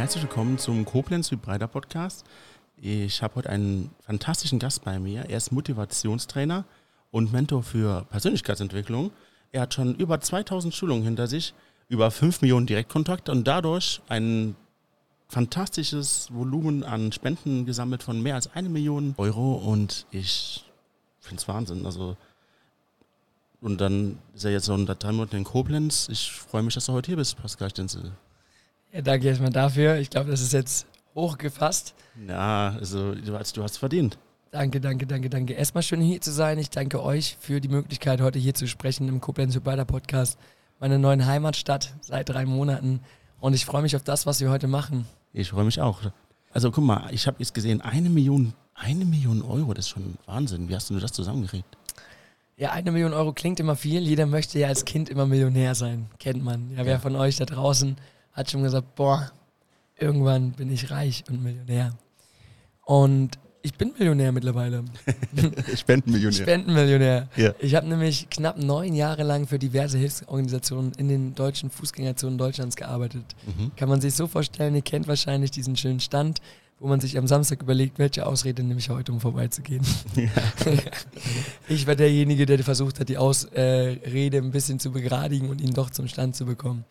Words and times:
herzlich 0.00 0.22
willkommen 0.22 0.56
zum 0.56 0.86
Koblenz 0.86 1.30
Hybrider 1.30 1.68
Podcast. 1.68 2.24
Ich 2.78 3.22
habe 3.22 3.34
heute 3.34 3.50
einen 3.50 3.90
fantastischen 4.00 4.58
Gast 4.58 4.82
bei 4.82 4.98
mir. 4.98 5.26
Er 5.28 5.36
ist 5.36 5.52
Motivationstrainer 5.52 6.64
und 7.10 7.34
Mentor 7.34 7.62
für 7.62 8.06
Persönlichkeitsentwicklung. 8.08 9.10
Er 9.52 9.60
hat 9.60 9.74
schon 9.74 9.94
über 9.96 10.18
2000 10.18 10.74
Schulungen 10.74 11.04
hinter 11.04 11.26
sich, 11.26 11.52
über 11.90 12.10
5 12.10 12.40
Millionen 12.40 12.66
Direktkontakte 12.66 13.30
und 13.30 13.46
dadurch 13.46 14.00
ein 14.08 14.56
fantastisches 15.28 16.32
Volumen 16.32 16.82
an 16.82 17.12
Spenden 17.12 17.66
gesammelt 17.66 18.02
von 18.02 18.22
mehr 18.22 18.36
als 18.36 18.54
eine 18.54 18.70
Million 18.70 19.14
Euro 19.18 19.52
und 19.52 20.06
ich 20.12 20.64
finde 21.18 21.42
es 21.42 21.46
Wahnsinn. 21.46 21.84
Also 21.84 22.16
und 23.60 23.82
dann 23.82 24.18
ist 24.34 24.46
er 24.46 24.52
jetzt 24.52 24.64
so 24.64 24.72
unter 24.72 24.94
drei 24.94 25.12
Monaten 25.12 25.36
in 25.36 25.44
Koblenz. 25.44 26.08
Ich 26.10 26.32
freue 26.32 26.62
mich, 26.62 26.72
dass 26.72 26.86
du 26.86 26.94
heute 26.94 27.08
hier 27.08 27.16
bist, 27.16 27.36
Pascal 27.36 27.68
Stenzel. 27.68 28.12
Ja, 28.92 29.02
danke 29.02 29.28
erstmal 29.28 29.50
dafür. 29.50 29.96
Ich 29.96 30.10
glaube, 30.10 30.30
das 30.30 30.40
ist 30.40 30.52
jetzt 30.52 30.86
hochgefasst. 31.14 31.94
Ja, 32.26 32.76
also 32.78 33.14
du 33.14 33.34
hast 33.34 33.56
es 33.56 33.76
verdient. 33.78 34.18
Danke, 34.50 34.80
danke, 34.80 35.06
danke, 35.06 35.30
danke. 35.30 35.52
Erstmal 35.52 35.82
schön 35.82 36.00
hier 36.00 36.20
zu 36.20 36.32
sein. 36.32 36.58
Ich 36.58 36.70
danke 36.70 37.00
euch 37.02 37.36
für 37.38 37.60
die 37.60 37.68
Möglichkeit, 37.68 38.20
heute 38.20 38.40
hier 38.40 38.52
zu 38.52 38.66
sprechen 38.66 39.06
im 39.06 39.20
Koblenz 39.20 39.54
Hybrider 39.54 39.84
Podcast, 39.84 40.38
meiner 40.80 40.98
neuen 40.98 41.24
Heimatstadt 41.24 41.94
seit 42.00 42.30
drei 42.30 42.46
Monaten. 42.46 43.00
Und 43.38 43.54
ich 43.54 43.64
freue 43.64 43.82
mich 43.82 43.94
auf 43.94 44.02
das, 44.02 44.26
was 44.26 44.40
wir 44.40 44.50
heute 44.50 44.66
machen. 44.66 45.06
Ich 45.32 45.50
freue 45.50 45.64
mich 45.64 45.80
auch. 45.80 46.00
Also 46.52 46.72
guck 46.72 46.82
mal, 46.82 47.08
ich 47.12 47.28
habe 47.28 47.36
jetzt 47.38 47.54
gesehen, 47.54 47.80
eine 47.80 48.10
Million, 48.10 48.54
eine 48.74 49.04
Million 49.04 49.42
Euro, 49.42 49.72
das 49.72 49.84
ist 49.86 49.90
schon 49.90 50.18
Wahnsinn. 50.26 50.68
Wie 50.68 50.74
hast 50.74 50.90
du 50.90 50.98
das 50.98 51.12
zusammengekriegt? 51.12 51.76
Ja, 52.56 52.72
eine 52.72 52.90
Million 52.90 53.14
Euro 53.14 53.32
klingt 53.32 53.60
immer 53.60 53.76
viel. 53.76 54.02
Jeder 54.02 54.26
möchte 54.26 54.58
ja 54.58 54.66
als 54.66 54.84
Kind 54.84 55.08
immer 55.08 55.26
Millionär 55.26 55.76
sein. 55.76 56.10
Kennt 56.18 56.42
man. 56.42 56.72
Ja, 56.72 56.78
wer 56.78 56.94
ja. 56.94 56.98
von 56.98 57.14
euch 57.14 57.36
da 57.36 57.44
draußen 57.44 57.96
hat 58.32 58.50
schon 58.50 58.62
gesagt, 58.62 58.94
boah, 58.94 59.30
irgendwann 59.98 60.52
bin 60.52 60.72
ich 60.72 60.90
reich 60.90 61.24
und 61.28 61.42
Millionär. 61.42 61.96
Und 62.84 63.38
ich 63.62 63.74
bin 63.74 63.92
Millionär 63.98 64.32
mittlerweile. 64.32 64.84
Spendenmillionär. 65.76 66.32
Spendenmillionär. 66.32 67.28
Ja. 67.36 67.52
Ich 67.58 67.74
habe 67.74 67.86
nämlich 67.86 68.30
knapp 68.30 68.58
neun 68.58 68.94
Jahre 68.94 69.22
lang 69.22 69.46
für 69.46 69.58
diverse 69.58 69.98
Hilfsorganisationen 69.98 70.92
in 70.96 71.08
den 71.08 71.34
deutschen 71.34 71.70
Fußgängerzonen 71.70 72.38
Deutschlands 72.38 72.76
gearbeitet. 72.76 73.24
Mhm. 73.46 73.72
Kann 73.76 73.88
man 73.88 74.00
sich 74.00 74.14
so 74.14 74.26
vorstellen, 74.26 74.74
ihr 74.74 74.82
kennt 74.82 75.08
wahrscheinlich 75.08 75.50
diesen 75.50 75.76
schönen 75.76 76.00
Stand, 76.00 76.40
wo 76.78 76.88
man 76.88 77.00
sich 77.00 77.18
am 77.18 77.26
Samstag 77.26 77.60
überlegt, 77.60 77.98
welche 77.98 78.24
Ausrede 78.24 78.62
nehme 78.62 78.80
ich 78.80 78.88
heute, 78.88 79.12
um 79.12 79.20
vorbeizugehen. 79.20 79.84
Ja. 80.16 80.30
ich 81.68 81.86
war 81.86 81.94
derjenige, 81.94 82.46
der 82.46 82.58
versucht 82.60 82.98
hat, 82.98 83.10
die 83.10 83.18
Ausrede 83.18 84.38
ein 84.38 84.50
bisschen 84.50 84.80
zu 84.80 84.90
begradigen 84.90 85.50
und 85.50 85.60
ihn 85.60 85.74
doch 85.74 85.90
zum 85.90 86.08
Stand 86.08 86.34
zu 86.34 86.46
bekommen. 86.46 86.86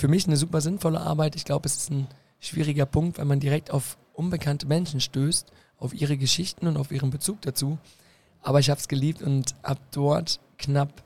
Für 0.00 0.08
mich 0.08 0.26
eine 0.26 0.38
super 0.38 0.62
sinnvolle 0.62 0.98
Arbeit. 0.98 1.36
Ich 1.36 1.44
glaube, 1.44 1.66
es 1.66 1.76
ist 1.76 1.90
ein 1.90 2.06
schwieriger 2.40 2.86
Punkt, 2.86 3.18
weil 3.18 3.26
man 3.26 3.38
direkt 3.38 3.70
auf 3.70 3.98
unbekannte 4.14 4.66
Menschen 4.66 4.98
stößt, 4.98 5.52
auf 5.76 5.92
ihre 5.92 6.16
Geschichten 6.16 6.66
und 6.66 6.78
auf 6.78 6.90
ihren 6.90 7.10
Bezug 7.10 7.42
dazu. 7.42 7.76
Aber 8.40 8.60
ich 8.60 8.70
habe 8.70 8.80
es 8.80 8.88
geliebt 8.88 9.20
und 9.20 9.54
habe 9.62 9.80
dort 9.90 10.40
knapp 10.56 11.02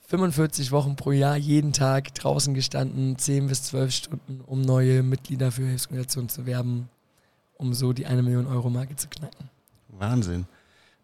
45 0.00 0.70
Wochen 0.70 0.96
pro 0.96 1.12
Jahr 1.12 1.38
jeden 1.38 1.72
Tag 1.72 2.14
draußen 2.14 2.52
gestanden, 2.52 3.16
10 3.16 3.46
bis 3.46 3.62
12 3.62 3.90
Stunden, 3.90 4.42
um 4.44 4.60
neue 4.60 5.02
Mitglieder 5.02 5.50
für 5.50 5.64
Hilfsorganisationen 5.64 6.28
zu 6.28 6.44
werben 6.44 6.90
um 7.58 7.74
so 7.74 7.92
die 7.92 8.06
eine 8.06 8.22
Million 8.22 8.46
Euro 8.46 8.70
Marke 8.70 8.96
zu 8.96 9.08
knacken. 9.08 9.50
Wahnsinn. 9.88 10.46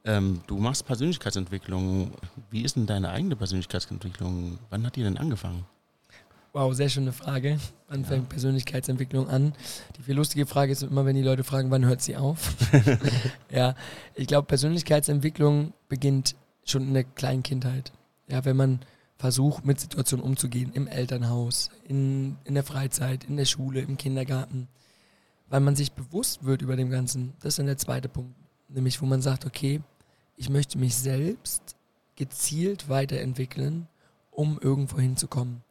Ähm, 0.05 0.42
du 0.46 0.58
machst 0.58 0.86
Persönlichkeitsentwicklung. 0.86 2.12
Wie 2.50 2.62
ist 2.62 2.77
denn 2.77 2.86
deine 2.86 3.10
eigene 3.10 3.36
Persönlichkeitsentwicklung? 3.36 4.58
Wann 4.70 4.86
hat 4.86 4.96
die 4.96 5.02
denn 5.02 5.18
angefangen? 5.18 5.64
Wow, 6.54 6.72
sehr 6.72 6.88
schöne 6.88 7.12
Frage. 7.12 7.58
Wann 7.88 8.02
ja. 8.02 8.06
fängt 8.06 8.30
Persönlichkeitsentwicklung 8.30 9.28
an? 9.28 9.52
Die 9.98 10.02
viel 10.02 10.14
lustige 10.14 10.46
Frage 10.46 10.72
ist 10.72 10.82
immer, 10.82 11.04
wenn 11.04 11.16
die 11.16 11.22
Leute 11.22 11.44
fragen, 11.44 11.70
wann 11.70 11.84
hört 11.84 12.00
sie 12.00 12.16
auf? 12.16 12.54
ja, 13.50 13.74
ich 14.14 14.26
glaube, 14.26 14.46
Persönlichkeitsentwicklung 14.46 15.74
beginnt 15.88 16.36
schon 16.64 16.88
in 16.88 16.94
der 16.94 17.04
kleinen 17.04 17.42
Kindheit. 17.42 17.92
Ja, 18.28 18.46
wenn 18.46 18.56
man 18.56 18.80
versucht, 19.18 19.66
mit 19.66 19.78
Situationen 19.78 20.24
umzugehen, 20.24 20.72
im 20.72 20.86
Elternhaus, 20.86 21.68
in, 21.86 22.38
in 22.44 22.54
der 22.54 22.64
Freizeit, 22.64 23.24
in 23.24 23.36
der 23.36 23.44
Schule, 23.44 23.80
im 23.80 23.98
Kindergarten 23.98 24.68
weil 25.48 25.60
man 25.60 25.76
sich 25.76 25.92
bewusst 25.92 26.44
wird 26.44 26.62
über 26.62 26.76
dem 26.76 26.90
Ganzen. 26.90 27.34
Das 27.40 27.50
ist 27.50 27.58
dann 27.58 27.66
der 27.66 27.78
zweite 27.78 28.08
Punkt. 28.08 28.34
Nämlich, 28.68 29.00
wo 29.00 29.06
man 29.06 29.22
sagt, 29.22 29.46
okay, 29.46 29.80
ich 30.36 30.48
möchte 30.48 30.78
mich 30.78 30.96
selbst 30.96 31.76
gezielt 32.16 32.88
weiterentwickeln, 32.88 33.88
um 34.30 34.58
irgendwo 34.60 34.98
hinzukommen. 34.98 35.62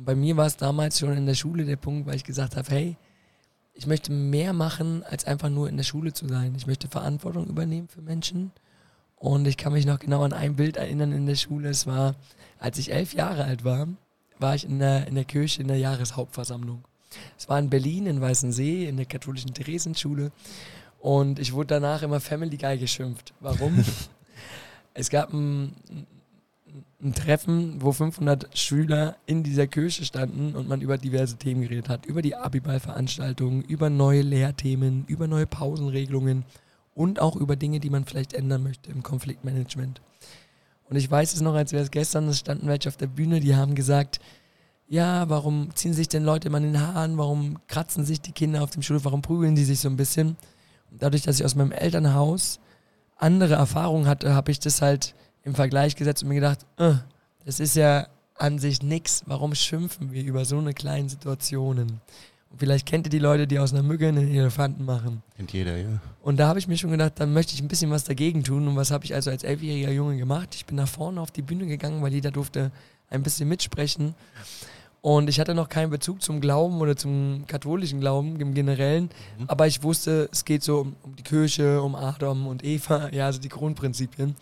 Und 0.00 0.06
bei 0.06 0.14
mir 0.14 0.34
war 0.38 0.46
es 0.46 0.56
damals 0.56 0.98
schon 0.98 1.14
in 1.14 1.26
der 1.26 1.34
Schule 1.34 1.66
der 1.66 1.76
Punkt, 1.76 2.06
weil 2.06 2.14
ich 2.14 2.24
gesagt 2.24 2.56
habe, 2.56 2.70
hey, 2.70 2.96
ich 3.74 3.86
möchte 3.86 4.10
mehr 4.10 4.54
machen, 4.54 5.02
als 5.02 5.26
einfach 5.26 5.50
nur 5.50 5.68
in 5.68 5.76
der 5.76 5.84
Schule 5.84 6.14
zu 6.14 6.26
sein. 6.26 6.54
Ich 6.56 6.66
möchte 6.66 6.88
Verantwortung 6.88 7.46
übernehmen 7.48 7.86
für 7.86 8.00
Menschen. 8.00 8.50
Und 9.16 9.46
ich 9.46 9.58
kann 9.58 9.74
mich 9.74 9.84
noch 9.84 9.98
genau 9.98 10.22
an 10.22 10.32
ein 10.32 10.56
Bild 10.56 10.78
erinnern 10.78 11.12
in 11.12 11.26
der 11.26 11.34
Schule. 11.34 11.68
Es 11.68 11.86
war, 11.86 12.14
als 12.58 12.78
ich 12.78 12.92
elf 12.92 13.12
Jahre 13.12 13.44
alt 13.44 13.62
war, 13.62 13.88
war 14.38 14.54
ich 14.54 14.64
in 14.64 14.78
der, 14.78 15.06
in 15.06 15.16
der 15.16 15.26
Kirche 15.26 15.60
in 15.60 15.68
der 15.68 15.76
Jahreshauptversammlung. 15.76 16.82
Es 17.36 17.50
war 17.50 17.58
in 17.58 17.68
Berlin, 17.68 18.06
in 18.06 18.22
Weißensee, 18.22 18.88
in 18.88 18.96
der 18.96 19.04
katholischen 19.04 19.52
Theresenschule. 19.52 20.32
Und 20.98 21.38
ich 21.38 21.52
wurde 21.52 21.74
danach 21.74 22.00
immer 22.00 22.20
Family 22.20 22.56
Guy 22.56 22.78
geschimpft. 22.78 23.34
Warum? 23.40 23.84
es 24.94 25.10
gab 25.10 25.34
ein, 25.34 25.74
ein, 27.02 27.14
Treffen, 27.14 27.80
wo 27.80 27.92
500 27.92 28.56
Schüler 28.56 29.16
in 29.26 29.42
dieser 29.42 29.66
Kirche 29.66 30.04
standen 30.04 30.54
und 30.54 30.68
man 30.68 30.80
über 30.80 30.98
diverse 30.98 31.36
Themen 31.36 31.62
geredet 31.62 31.88
hat. 31.88 32.06
Über 32.06 32.22
die 32.22 32.36
Abiball-Veranstaltungen, 32.36 33.62
über 33.62 33.90
neue 33.90 34.22
Lehrthemen, 34.22 35.04
über 35.06 35.26
neue 35.26 35.46
Pausenregelungen 35.46 36.44
und 36.94 37.20
auch 37.20 37.36
über 37.36 37.56
Dinge, 37.56 37.80
die 37.80 37.90
man 37.90 38.04
vielleicht 38.04 38.32
ändern 38.32 38.62
möchte 38.62 38.90
im 38.90 39.02
Konfliktmanagement. 39.02 40.00
Und 40.88 40.96
ich 40.96 41.10
weiß 41.10 41.34
es 41.34 41.40
noch, 41.40 41.54
als 41.54 41.72
wäre 41.72 41.84
es 41.84 41.90
gestern, 41.90 42.28
es 42.28 42.40
standen 42.40 42.66
welche 42.66 42.88
auf 42.88 42.96
der 42.96 43.06
Bühne, 43.06 43.40
die 43.40 43.54
haben 43.54 43.74
gesagt, 43.74 44.20
ja, 44.88 45.28
warum 45.28 45.74
ziehen 45.76 45.94
sich 45.94 46.08
denn 46.08 46.24
Leute 46.24 46.48
immer 46.48 46.58
in 46.58 46.64
den 46.64 46.80
Haaren, 46.80 47.16
warum 47.16 47.58
kratzen 47.68 48.04
sich 48.04 48.20
die 48.20 48.32
Kinder 48.32 48.62
auf 48.62 48.70
dem 48.70 48.82
Schulhof, 48.82 49.04
warum 49.04 49.22
prügeln 49.22 49.54
die 49.54 49.64
sich 49.64 49.78
so 49.78 49.88
ein 49.88 49.96
bisschen? 49.96 50.36
Und 50.90 51.00
dadurch, 51.00 51.22
dass 51.22 51.38
ich 51.38 51.44
aus 51.44 51.54
meinem 51.54 51.70
Elternhaus 51.70 52.58
andere 53.16 53.54
Erfahrungen 53.54 54.08
hatte, 54.08 54.34
habe 54.34 54.50
ich 54.50 54.58
das 54.58 54.82
halt 54.82 55.14
im 55.44 55.54
Vergleich 55.54 55.96
gesetzt 55.96 56.22
und 56.22 56.28
mir 56.28 56.36
gedacht, 56.36 56.66
äh, 56.76 56.94
das 57.44 57.60
ist 57.60 57.76
ja 57.76 58.06
an 58.36 58.58
sich 58.58 58.82
nix, 58.82 59.22
warum 59.26 59.54
schimpfen 59.54 60.12
wir 60.12 60.22
über 60.22 60.44
so 60.44 60.58
eine 60.58 60.72
kleine 60.72 61.08
Situationen? 61.08 62.00
Und 62.50 62.58
vielleicht 62.58 62.86
kennt 62.86 63.06
ihr 63.06 63.10
die 63.10 63.18
Leute, 63.18 63.46
die 63.46 63.58
aus 63.58 63.72
einer 63.72 63.82
Mücke 63.82 64.08
einen 64.08 64.28
Elefanten 64.28 64.84
machen. 64.84 65.22
Kennt 65.36 65.52
jeder, 65.52 65.76
ja. 65.76 66.00
Und 66.22 66.38
da 66.38 66.48
habe 66.48 66.58
ich 66.58 66.66
mir 66.66 66.76
schon 66.76 66.90
gedacht, 66.90 67.12
dann 67.16 67.32
möchte 67.32 67.54
ich 67.54 67.62
ein 67.62 67.68
bisschen 67.68 67.90
was 67.90 68.04
dagegen 68.04 68.42
tun. 68.42 68.66
Und 68.66 68.76
was 68.76 68.90
habe 68.90 69.04
ich 69.04 69.14
also 69.14 69.30
als 69.30 69.44
elfjähriger 69.44 69.92
Junge 69.92 70.16
gemacht? 70.16 70.54
Ich 70.54 70.66
bin 70.66 70.76
nach 70.76 70.88
vorne 70.88 71.20
auf 71.20 71.30
die 71.30 71.42
Bühne 71.42 71.66
gegangen, 71.66 72.02
weil 72.02 72.12
jeder 72.12 72.32
durfte 72.32 72.72
ein 73.08 73.22
bisschen 73.22 73.48
mitsprechen. 73.48 74.14
Und 75.02 75.28
ich 75.28 75.40
hatte 75.40 75.54
noch 75.54 75.68
keinen 75.68 75.90
Bezug 75.90 76.22
zum 76.22 76.40
Glauben 76.40 76.80
oder 76.80 76.96
zum 76.96 77.44
katholischen 77.46 78.00
Glauben 78.00 78.38
im 78.40 78.52
Generellen. 78.52 79.10
Mhm. 79.38 79.44
Aber 79.46 79.66
ich 79.66 79.82
wusste, 79.82 80.28
es 80.30 80.44
geht 80.44 80.62
so 80.62 80.80
um, 80.80 80.96
um, 81.02 81.16
die 81.16 81.22
Kirche, 81.22 81.80
um 81.80 81.94
Adam 81.94 82.46
und 82.46 82.64
Eva, 82.64 83.08
ja, 83.12 83.26
also 83.26 83.40
die 83.40 83.48
Grundprinzipien. 83.48 84.34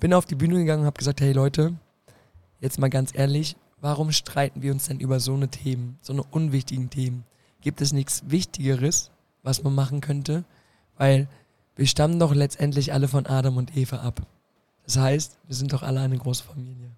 Bin 0.00 0.12
auf 0.12 0.26
die 0.26 0.34
Bühne 0.34 0.56
gegangen 0.56 0.80
und 0.80 0.86
habe 0.86 0.98
gesagt, 0.98 1.20
hey 1.20 1.32
Leute, 1.32 1.74
jetzt 2.60 2.78
mal 2.78 2.90
ganz 2.90 3.14
ehrlich, 3.14 3.56
warum 3.80 4.12
streiten 4.12 4.62
wir 4.62 4.72
uns 4.72 4.86
denn 4.86 5.00
über 5.00 5.20
so 5.20 5.34
eine 5.34 5.48
Themen, 5.48 5.98
so 6.00 6.12
eine 6.12 6.22
unwichtigen 6.22 6.90
Themen? 6.90 7.24
Gibt 7.60 7.80
es 7.80 7.92
nichts 7.92 8.22
Wichtigeres, 8.26 9.10
was 9.42 9.62
man 9.62 9.74
machen 9.74 10.00
könnte? 10.00 10.44
Weil 10.96 11.28
wir 11.76 11.86
stammen 11.86 12.18
doch 12.18 12.34
letztendlich 12.34 12.92
alle 12.92 13.08
von 13.08 13.26
Adam 13.26 13.56
und 13.56 13.76
Eva 13.76 13.98
ab. 13.98 14.22
Das 14.84 14.96
heißt, 14.98 15.38
wir 15.46 15.56
sind 15.56 15.72
doch 15.72 15.82
alle 15.82 16.00
eine 16.00 16.18
große 16.18 16.44
Familie. 16.44 16.90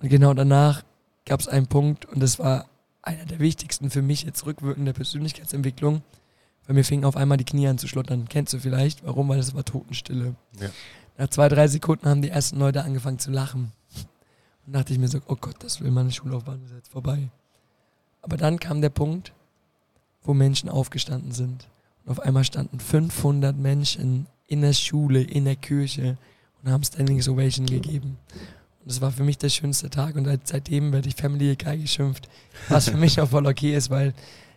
Und 0.00 0.08
genau 0.08 0.32
danach 0.34 0.84
gab 1.24 1.40
es 1.40 1.48
einen 1.48 1.66
Punkt 1.66 2.04
und 2.06 2.20
das 2.20 2.38
war 2.38 2.66
einer 3.02 3.24
der 3.24 3.38
wichtigsten 3.38 3.90
für 3.90 4.02
mich 4.02 4.22
jetzt 4.24 4.46
rückwirkend 4.46 4.86
der 4.86 4.92
Persönlichkeitsentwicklung, 4.92 6.02
weil 6.66 6.74
mir 6.74 6.84
fingen 6.84 7.04
auf 7.04 7.16
einmal 7.16 7.38
die 7.38 7.44
Knie 7.44 7.68
an 7.68 7.78
zu 7.78 7.88
schlottern. 7.88 8.26
Kennst 8.28 8.52
du 8.52 8.58
vielleicht? 8.58 9.04
Warum? 9.04 9.28
Weil 9.28 9.38
es 9.38 9.54
war 9.54 9.64
Totenstille. 9.64 10.34
Ja. 10.60 10.70
Nach 11.18 11.28
zwei, 11.28 11.48
drei 11.48 11.66
Sekunden 11.68 12.08
haben 12.08 12.22
die 12.22 12.30
ersten 12.30 12.58
Leute 12.58 12.82
angefangen 12.84 13.18
zu 13.18 13.30
lachen. 13.30 13.72
Und 14.66 14.72
dachte 14.74 14.92
ich 14.92 14.98
mir 14.98 15.08
so, 15.08 15.20
oh 15.26 15.36
Gott, 15.36 15.56
das 15.60 15.80
will 15.80 15.90
meine 15.90 16.12
Schullaufbahn 16.12 16.62
ist 16.64 16.74
jetzt 16.74 16.90
vorbei. 16.90 17.30
Aber 18.22 18.36
dann 18.36 18.58
kam 18.58 18.80
der 18.80 18.90
Punkt, 18.90 19.32
wo 20.22 20.34
Menschen 20.34 20.68
aufgestanden 20.68 21.32
sind. 21.32 21.68
Und 22.04 22.12
auf 22.12 22.20
einmal 22.20 22.44
standen 22.44 22.80
500 22.80 23.56
Menschen 23.56 24.26
in 24.46 24.60
der 24.60 24.72
Schule, 24.72 25.22
in 25.22 25.44
der 25.44 25.56
Kirche 25.56 26.18
und 26.62 26.70
haben 26.70 26.84
Standing 26.84 27.20
Ovation 27.28 27.66
gegeben. 27.66 28.18
Und 28.80 28.90
das 28.90 29.00
war 29.00 29.12
für 29.12 29.24
mich 29.24 29.38
der 29.38 29.48
schönste 29.48 29.90
Tag 29.90 30.16
und 30.16 30.28
seitdem 30.44 30.92
werde 30.92 31.08
ich 31.08 31.16
Family 31.16 31.56
Guy 31.56 31.78
geschimpft, 31.78 32.28
was 32.68 32.88
für 32.88 32.96
mich 32.96 33.20
auch 33.20 33.28
voll 33.28 33.46
okay 33.46 33.74
ist, 33.74 33.90
weil 33.90 34.14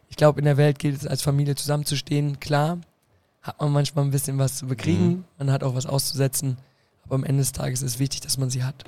ich 0.10 0.16
glaube, 0.16 0.40
in 0.40 0.46
der 0.46 0.58
Welt 0.58 0.80
gilt 0.80 0.98
es 0.98 1.08
als 1.08 1.22
Familie 1.22 1.56
zusammenzustehen. 1.56 2.40
Klar, 2.40 2.80
hat 3.42 3.60
man 3.62 3.72
manchmal 3.72 4.06
ein 4.06 4.12
bisschen 4.12 4.38
was 4.38 4.58
zu 4.58 4.68
bekriegen, 4.68 5.08
mhm. 5.08 5.26
man 5.38 5.52
hat 5.52 5.64
auch 5.64 5.76
was 5.76 5.86
auszusetzen, 5.86 6.58
aber 7.04 7.16
am 7.16 7.24
Ende 7.24 7.42
des 7.42 7.52
Tages 7.52 7.82
ist 7.82 7.94
es 7.94 8.00
wichtig, 8.00 8.22
dass 8.22 8.38
man 8.38 8.50
sie 8.50 8.64
hat. 8.64 8.86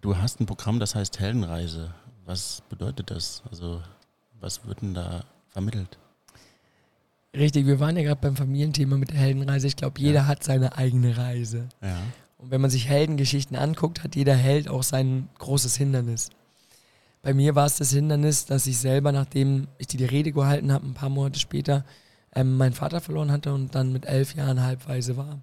Du 0.00 0.16
hast 0.16 0.40
ein 0.40 0.46
Programm, 0.46 0.78
das 0.80 0.94
heißt 0.94 1.18
Heldenreise. 1.18 1.94
Was 2.26 2.62
bedeutet 2.68 3.10
das? 3.10 3.42
Also, 3.50 3.82
Was 4.40 4.66
wird 4.66 4.82
denn 4.82 4.94
da 4.94 5.24
vermittelt? 5.48 5.98
Richtig, 7.34 7.66
wir 7.66 7.80
waren 7.80 7.96
ja 7.96 8.02
gerade 8.02 8.20
beim 8.20 8.36
Familienthema 8.36 8.96
mit 8.96 9.10
der 9.10 9.18
Heldenreise. 9.18 9.66
Ich 9.66 9.76
glaube, 9.76 10.00
jeder 10.00 10.20
ja. 10.20 10.26
hat 10.26 10.44
seine 10.44 10.76
eigene 10.76 11.16
Reise. 11.16 11.68
Ja. 11.82 11.98
Und 12.38 12.50
wenn 12.50 12.60
man 12.60 12.70
sich 12.70 12.88
Heldengeschichten 12.88 13.56
anguckt, 13.56 14.04
hat 14.04 14.14
jeder 14.14 14.34
Held 14.34 14.68
auch 14.68 14.82
sein 14.82 15.28
großes 15.38 15.76
Hindernis. 15.76 16.30
Bei 17.22 17.32
mir 17.32 17.54
war 17.54 17.64
es 17.64 17.76
das 17.76 17.90
Hindernis, 17.90 18.44
dass 18.44 18.66
ich 18.66 18.78
selber, 18.78 19.10
nachdem 19.10 19.66
ich 19.78 19.86
die, 19.86 20.04
Rede 20.04 20.30
gehalten 20.30 20.70
habe, 20.70 20.86
ein 20.86 20.94
paar 20.94 21.08
Monate 21.08 21.40
später, 21.40 21.84
ähm, 22.34 22.56
meinen 22.56 22.72
Vater 22.72 23.00
verloren 23.00 23.30
hatte 23.30 23.52
und 23.52 23.74
dann 23.74 23.92
mit 23.92 24.06
elf 24.06 24.34
Jahren 24.34 24.62
halbweise 24.62 25.16
war. 25.16 25.40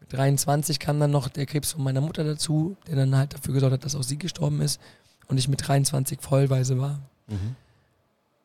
Mit 0.00 0.12
23 0.12 0.78
kam 0.78 0.98
dann 1.00 1.10
noch 1.10 1.28
der 1.28 1.46
Krebs 1.46 1.72
von 1.72 1.82
meiner 1.82 2.00
Mutter 2.00 2.24
dazu, 2.24 2.76
der 2.86 2.96
dann 2.96 3.16
halt 3.16 3.34
dafür 3.34 3.54
gesorgt 3.54 3.74
hat, 3.74 3.84
dass 3.84 3.94
auch 3.94 4.02
sie 4.02 4.18
gestorben 4.18 4.60
ist 4.60 4.80
und 5.28 5.38
ich 5.38 5.48
mit 5.48 5.66
23 5.66 6.20
vollweise 6.20 6.78
war. 6.78 7.00
Mhm. 7.28 7.56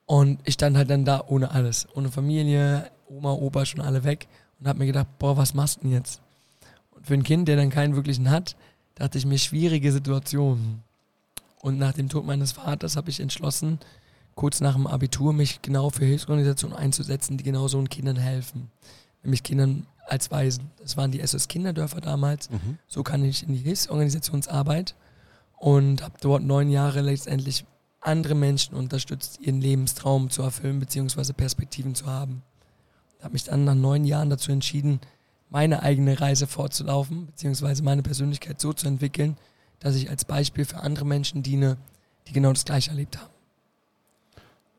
Und 0.05 0.39
ich 0.43 0.53
stand 0.53 0.77
halt 0.77 0.89
dann 0.89 1.05
da 1.05 1.23
ohne 1.27 1.51
alles, 1.51 1.87
ohne 1.95 2.11
Familie, 2.11 2.91
Oma, 3.07 3.31
Opa 3.31 3.65
schon 3.65 3.81
alle 3.81 4.03
weg 4.03 4.27
und 4.59 4.67
habe 4.67 4.79
mir 4.79 4.85
gedacht, 4.85 5.07
boah, 5.17 5.37
was 5.37 5.53
machst 5.53 5.77
du 5.77 5.81
denn 5.81 5.91
jetzt? 5.91 6.21
Und 6.91 7.07
für 7.07 7.13
ein 7.15 7.23
Kind, 7.23 7.47
der 7.47 7.55
dann 7.55 7.69
keinen 7.69 7.95
wirklichen 7.95 8.29
hat, 8.29 8.55
dachte 8.95 9.17
ich 9.17 9.25
mir, 9.25 9.37
schwierige 9.37 9.91
Situation. 9.91 10.83
Und 11.61 11.79
nach 11.79 11.93
dem 11.93 12.09
Tod 12.09 12.25
meines 12.25 12.51
Vaters 12.51 12.95
habe 12.95 13.09
ich 13.09 13.19
entschlossen, 13.19 13.79
kurz 14.35 14.61
nach 14.61 14.75
dem 14.75 14.87
Abitur 14.87 15.33
mich 15.33 15.61
genau 15.61 15.89
für 15.89 16.05
Hilfsorganisationen 16.05 16.77
einzusetzen, 16.77 17.37
die 17.37 17.43
genau 17.43 17.67
so 17.67 17.81
Kindern 17.83 18.17
helfen. 18.17 18.69
Nämlich 19.23 19.43
Kindern 19.43 19.87
als 20.05 20.29
Waisen. 20.29 20.71
Das 20.79 20.97
waren 20.97 21.11
die 21.11 21.21
SS 21.21 21.47
Kinderdörfer 21.47 22.01
damals. 22.01 22.49
Mhm. 22.49 22.77
So 22.87 23.01
kann 23.01 23.23
ich 23.23 23.43
in 23.43 23.53
die 23.53 23.59
Hilfsorganisationsarbeit 23.59 24.95
und 25.57 26.03
habe 26.03 26.15
dort 26.21 26.43
neun 26.43 26.69
Jahre 26.69 27.01
letztendlich 27.01 27.65
andere 28.01 28.35
Menschen 28.35 28.75
unterstützt, 28.75 29.39
ihren 29.39 29.61
Lebenstraum 29.61 30.29
zu 30.29 30.43
erfüllen 30.43 30.79
bzw. 30.79 31.33
Perspektiven 31.33 31.95
zu 31.95 32.05
haben. 32.05 32.43
Habe 33.21 33.33
mich 33.33 33.45
dann 33.45 33.63
nach 33.63 33.73
neun 33.73 34.05
Jahren 34.05 34.29
dazu 34.29 34.51
entschieden, 34.51 34.99
meine 35.49 35.81
eigene 35.81 36.19
Reise 36.19 36.45
fortzulaufen 36.45 37.27
bzw. 37.27 37.81
meine 37.81 38.03
Persönlichkeit 38.03 38.61
so 38.61 38.73
zu 38.73 38.87
entwickeln, 38.87 39.37
dass 39.79 39.95
ich 39.95 40.09
als 40.09 40.25
Beispiel 40.25 40.65
für 40.65 40.81
andere 40.81 41.05
Menschen 41.05 41.41
diene, 41.41 41.77
die 42.27 42.33
genau 42.33 42.53
das 42.53 42.65
Gleiche 42.65 42.91
erlebt 42.91 43.17
haben. 43.17 43.34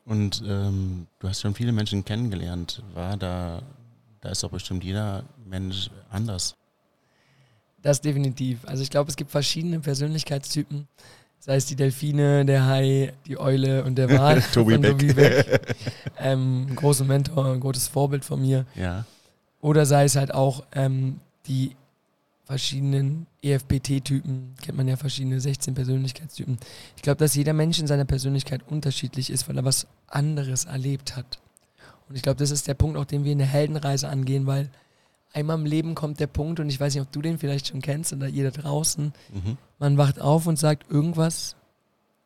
Und 0.07 0.43
ähm, 0.47 1.09
du 1.19 1.29
hast 1.29 1.41
schon 1.41 1.55
viele 1.55 1.73
Menschen 1.73 2.05
kennengelernt. 2.05 2.83
War 2.95 3.17
da, 3.17 3.61
da 4.21 4.29
ist 4.31 4.43
doch 4.43 4.51
bestimmt 4.51 4.85
jeder 4.85 5.25
Mensch 5.45 5.91
anders. 6.11 6.55
Das 7.83 8.01
definitiv. 8.01 8.61
Also 8.67 8.83
ich 8.83 8.91
glaube, 8.91 9.11
es 9.11 9.17
gibt 9.17 9.31
verschiedene 9.33 9.81
Persönlichkeitstypen. 9.81 10.87
Sei 11.41 11.57
es 11.57 11.67
die 11.67 11.77
Delfine, 11.77 12.45
der 12.45 12.67
Hai, 12.67 13.13
die 13.27 13.39
Eule 13.39 13.85
und 13.85 13.97
der 13.97 14.09
Wal. 14.19 14.43
Tobi 14.53 14.79
Beck. 14.79 14.93
Tobi 14.93 15.13
Beck. 15.13 15.75
Ähm, 16.19 16.67
ein 16.71 16.77
großer 16.77 17.05
Mentor, 17.05 17.47
ein 17.47 17.61
großes 17.61 17.89
Vorbild 17.89 18.25
von 18.25 18.41
mir. 18.41 18.65
Ja. 18.77 19.05
Oder 19.61 19.87
sei 19.87 20.05
es 20.05 20.15
halt 20.17 20.33
auch 20.33 20.65
ähm, 20.73 21.21
die 21.47 21.75
verschiedenen 22.47 23.27
EFPT-Typen, 23.43 24.55
kennt 24.63 24.79
man 24.79 24.87
ja 24.87 24.97
verschiedene 24.97 25.41
16 25.41 25.75
Persönlichkeitstypen. 25.75 26.59
Ich 26.95 27.03
glaube, 27.03 27.19
dass 27.19 27.35
jeder 27.35 27.53
Mensch 27.53 27.81
in 27.81 27.89
seiner 27.89 28.05
Persönlichkeit 28.05 28.63
unterschiedlich 28.69 29.31
ist, 29.31 29.49
weil 29.49 29.57
er 29.57 29.65
was 29.65 29.89
anderes 30.07 30.65
erlebt 30.65 31.17
hat. 31.17 31.41
Und 32.09 32.15
ich 32.15 32.23
glaube, 32.23 32.39
das 32.39 32.53
ist 32.53 32.69
der 32.69 32.75
Punkt, 32.75 32.97
auch 32.97 33.05
den 33.05 33.25
wir 33.25 33.33
in 33.33 33.39
der 33.39 33.49
Heldenreise 33.49 34.09
angehen, 34.09 34.47
weil 34.47 34.71
einmal 35.33 35.59
im 35.59 35.67
Leben 35.67 35.97
kommt 35.97 36.21
der 36.21 36.29
Punkt, 36.29 36.61
und 36.61 36.69
ich 36.69 36.79
weiß 36.79 36.95
nicht, 36.95 37.03
ob 37.03 37.11
du 37.11 37.21
den 37.21 37.39
vielleicht 37.39 37.67
schon 37.67 37.83
kennst 37.83 38.13
oder 38.13 38.29
ihr 38.29 38.49
da 38.49 38.63
draußen, 38.63 39.13
mhm. 39.33 39.59
man 39.81 39.99
wacht 39.99 40.21
auf 40.21 40.47
und 40.47 40.57
sagt, 40.57 40.89
irgendwas, 40.89 41.57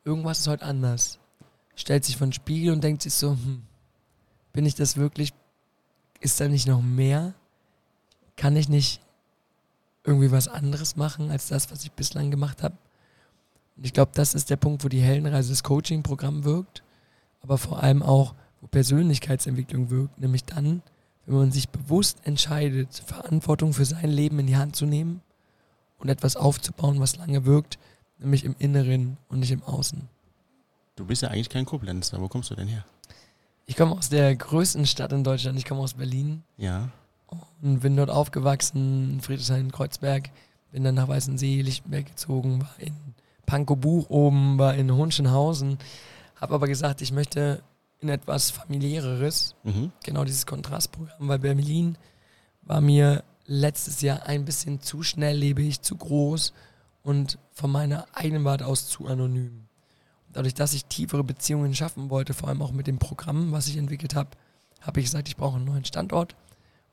irgendwas 0.05 0.39
ist 0.39 0.47
heute 0.47 0.65
anders. 0.65 1.17
Stellt 1.75 2.05
sich 2.05 2.17
vor 2.17 2.27
den 2.27 2.33
Spiegel 2.33 2.73
und 2.73 2.83
denkt 2.83 3.01
sich 3.01 3.15
so, 3.15 3.31
hm, 3.31 3.63
bin 4.53 4.67
ich 4.67 4.75
das 4.75 4.97
wirklich? 4.97 5.33
Ist 6.19 6.39
da 6.39 6.47
nicht 6.47 6.67
noch 6.67 6.83
mehr? 6.83 7.33
Kann 8.35 8.55
ich 8.55 8.69
nicht 8.69 9.01
irgendwie 10.03 10.31
was 10.31 10.47
anderes 10.47 10.95
machen 10.95 11.29
als 11.29 11.47
das, 11.47 11.71
was 11.71 11.83
ich 11.83 11.91
bislang 11.91 12.31
gemacht 12.31 12.63
habe. 12.63 12.75
Und 13.77 13.85
ich 13.85 13.93
glaube, 13.93 14.11
das 14.13 14.33
ist 14.33 14.49
der 14.49 14.57
Punkt, 14.57 14.83
wo 14.83 14.89
die 14.89 15.01
Heldenreise 15.01 15.49
das 15.49 15.63
Coaching-Programm 15.63 16.43
wirkt, 16.43 16.83
aber 17.41 17.57
vor 17.57 17.81
allem 17.81 18.03
auch, 18.03 18.35
wo 18.61 18.67
Persönlichkeitsentwicklung 18.67 19.89
wirkt, 19.89 20.19
nämlich 20.19 20.43
dann, 20.45 20.81
wenn 21.25 21.35
man 21.35 21.51
sich 21.51 21.69
bewusst 21.69 22.19
entscheidet, 22.23 23.03
Verantwortung 23.05 23.73
für 23.73 23.85
sein 23.85 24.09
Leben 24.09 24.39
in 24.39 24.47
die 24.47 24.57
Hand 24.57 24.75
zu 24.75 24.85
nehmen 24.85 25.21
und 25.97 26.09
etwas 26.09 26.35
aufzubauen, 26.35 26.99
was 26.99 27.17
lange 27.17 27.45
wirkt, 27.45 27.79
nämlich 28.19 28.43
im 28.43 28.55
Inneren 28.59 29.17
und 29.29 29.39
nicht 29.39 29.51
im 29.51 29.63
Außen. 29.63 30.07
Du 30.95 31.05
bist 31.05 31.21
ja 31.21 31.29
eigentlich 31.29 31.49
kein 31.49 31.65
Koblenzer. 31.65 32.19
Wo 32.19 32.27
kommst 32.27 32.51
du 32.51 32.55
denn 32.55 32.67
her? 32.67 32.85
Ich 33.65 33.75
komme 33.75 33.93
aus 33.93 34.09
der 34.09 34.35
größten 34.35 34.85
Stadt 34.85 35.13
in 35.13 35.23
Deutschland. 35.23 35.57
Ich 35.57 35.65
komme 35.65 35.81
aus 35.81 35.93
Berlin. 35.93 36.43
Ja 36.57 36.89
und 37.61 37.79
bin 37.79 37.95
dort 37.95 38.09
aufgewachsen, 38.09 39.13
in 39.13 39.21
Friedrichshain-Kreuzberg, 39.21 40.29
bin 40.71 40.83
dann 40.83 40.95
nach 40.95 41.07
Weißensee, 41.07 41.61
Lichtenberg 41.61 42.05
gezogen, 42.05 42.61
war 42.61 42.75
in 42.79 42.95
Pankow 43.45 44.09
oben, 44.09 44.57
war 44.57 44.75
in 44.75 44.91
Hunschenhausen, 44.91 45.77
habe 46.35 46.53
aber 46.53 46.67
gesagt, 46.67 47.01
ich 47.01 47.11
möchte 47.11 47.63
in 47.99 48.09
etwas 48.09 48.49
familiäreres, 48.49 49.55
mhm. 49.63 49.91
genau 50.03 50.23
dieses 50.23 50.45
Kontrastprogramm, 50.45 51.27
weil 51.27 51.39
Berlin 51.39 51.97
war 52.63 52.81
mir 52.81 53.23
letztes 53.45 54.01
Jahr 54.01 54.25
ein 54.25 54.45
bisschen 54.45 54.81
zu 54.81 55.03
schnell 55.03 55.37
lebig, 55.37 55.81
zu 55.81 55.95
groß 55.95 56.53
und 57.03 57.37
von 57.51 57.71
meiner 57.71 58.05
eigenen 58.13 58.43
Warte 58.45 58.65
aus 58.65 58.87
zu 58.87 59.07
anonym. 59.07 59.67
Dadurch, 60.33 60.53
dass 60.53 60.73
ich 60.73 60.85
tiefere 60.85 61.23
Beziehungen 61.23 61.75
schaffen 61.75 62.09
wollte, 62.09 62.33
vor 62.33 62.49
allem 62.49 62.61
auch 62.61 62.71
mit 62.71 62.87
dem 62.87 62.99
Programm, 62.99 63.51
was 63.51 63.67
ich 63.67 63.77
entwickelt 63.77 64.15
habe, 64.15 64.29
habe 64.79 64.99
ich 64.99 65.07
gesagt, 65.07 65.27
ich 65.27 65.35
brauche 65.35 65.57
einen 65.57 65.65
neuen 65.65 65.85
Standort. 65.85 66.35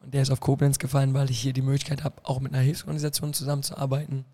Und 0.01 0.15
der 0.15 0.23
ist 0.23 0.31
auf 0.31 0.41
Koblenz 0.41 0.79
gefallen, 0.79 1.15
weil 1.15 1.31
ich 1.31 1.41
hier 1.41 1.53
die 1.53 1.63
Möglichkeit 1.63 2.05
habe, 2.05 2.17
auch 2.25 2.41
mit 2.41 2.53
einer 2.53 2.63
Hilfsorganisation 2.63 3.35
zusammenzuarbeiten, 3.35 4.25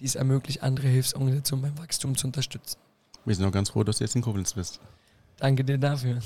die 0.00 0.04
es 0.04 0.14
ermöglicht, 0.14 0.62
andere 0.62 0.88
Hilfsorganisationen 0.88 1.62
beim 1.62 1.78
Wachstum 1.78 2.16
zu 2.16 2.26
unterstützen. 2.26 2.78
Wir 3.24 3.34
sind 3.34 3.44
auch 3.44 3.52
ganz 3.52 3.70
froh, 3.70 3.84
dass 3.84 3.98
du 3.98 4.04
jetzt 4.04 4.14
in 4.14 4.22
Koblenz 4.22 4.54
bist. 4.54 4.80
Danke 5.38 5.64
dir 5.64 5.78
dafür. 5.78 6.20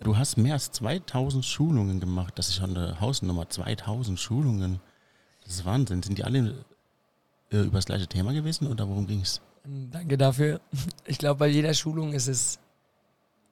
Du 0.00 0.16
hast 0.16 0.36
mehr 0.36 0.54
als 0.54 0.70
2000 0.72 1.44
Schulungen 1.44 1.98
gemacht. 1.98 2.38
Das 2.38 2.48
ist 2.48 2.56
schon 2.56 2.76
eine 2.76 3.00
Hausnummer. 3.00 3.48
2000 3.48 4.18
Schulungen. 4.18 4.80
Das 5.44 5.54
ist 5.54 5.64
Wahnsinn. 5.64 6.02
Sind 6.02 6.18
die 6.18 6.24
alle 6.24 6.64
äh, 7.50 7.62
über 7.62 7.78
das 7.78 7.86
gleiche 7.86 8.06
Thema 8.06 8.32
gewesen 8.32 8.68
oder 8.68 8.88
worum 8.88 9.06
ging 9.06 9.22
es? 9.22 9.40
Danke 9.64 10.16
dafür. 10.16 10.60
Ich 11.04 11.18
glaube, 11.18 11.38
bei 11.38 11.48
jeder 11.48 11.74
Schulung 11.74 12.12
ist 12.12 12.28
es 12.28 12.58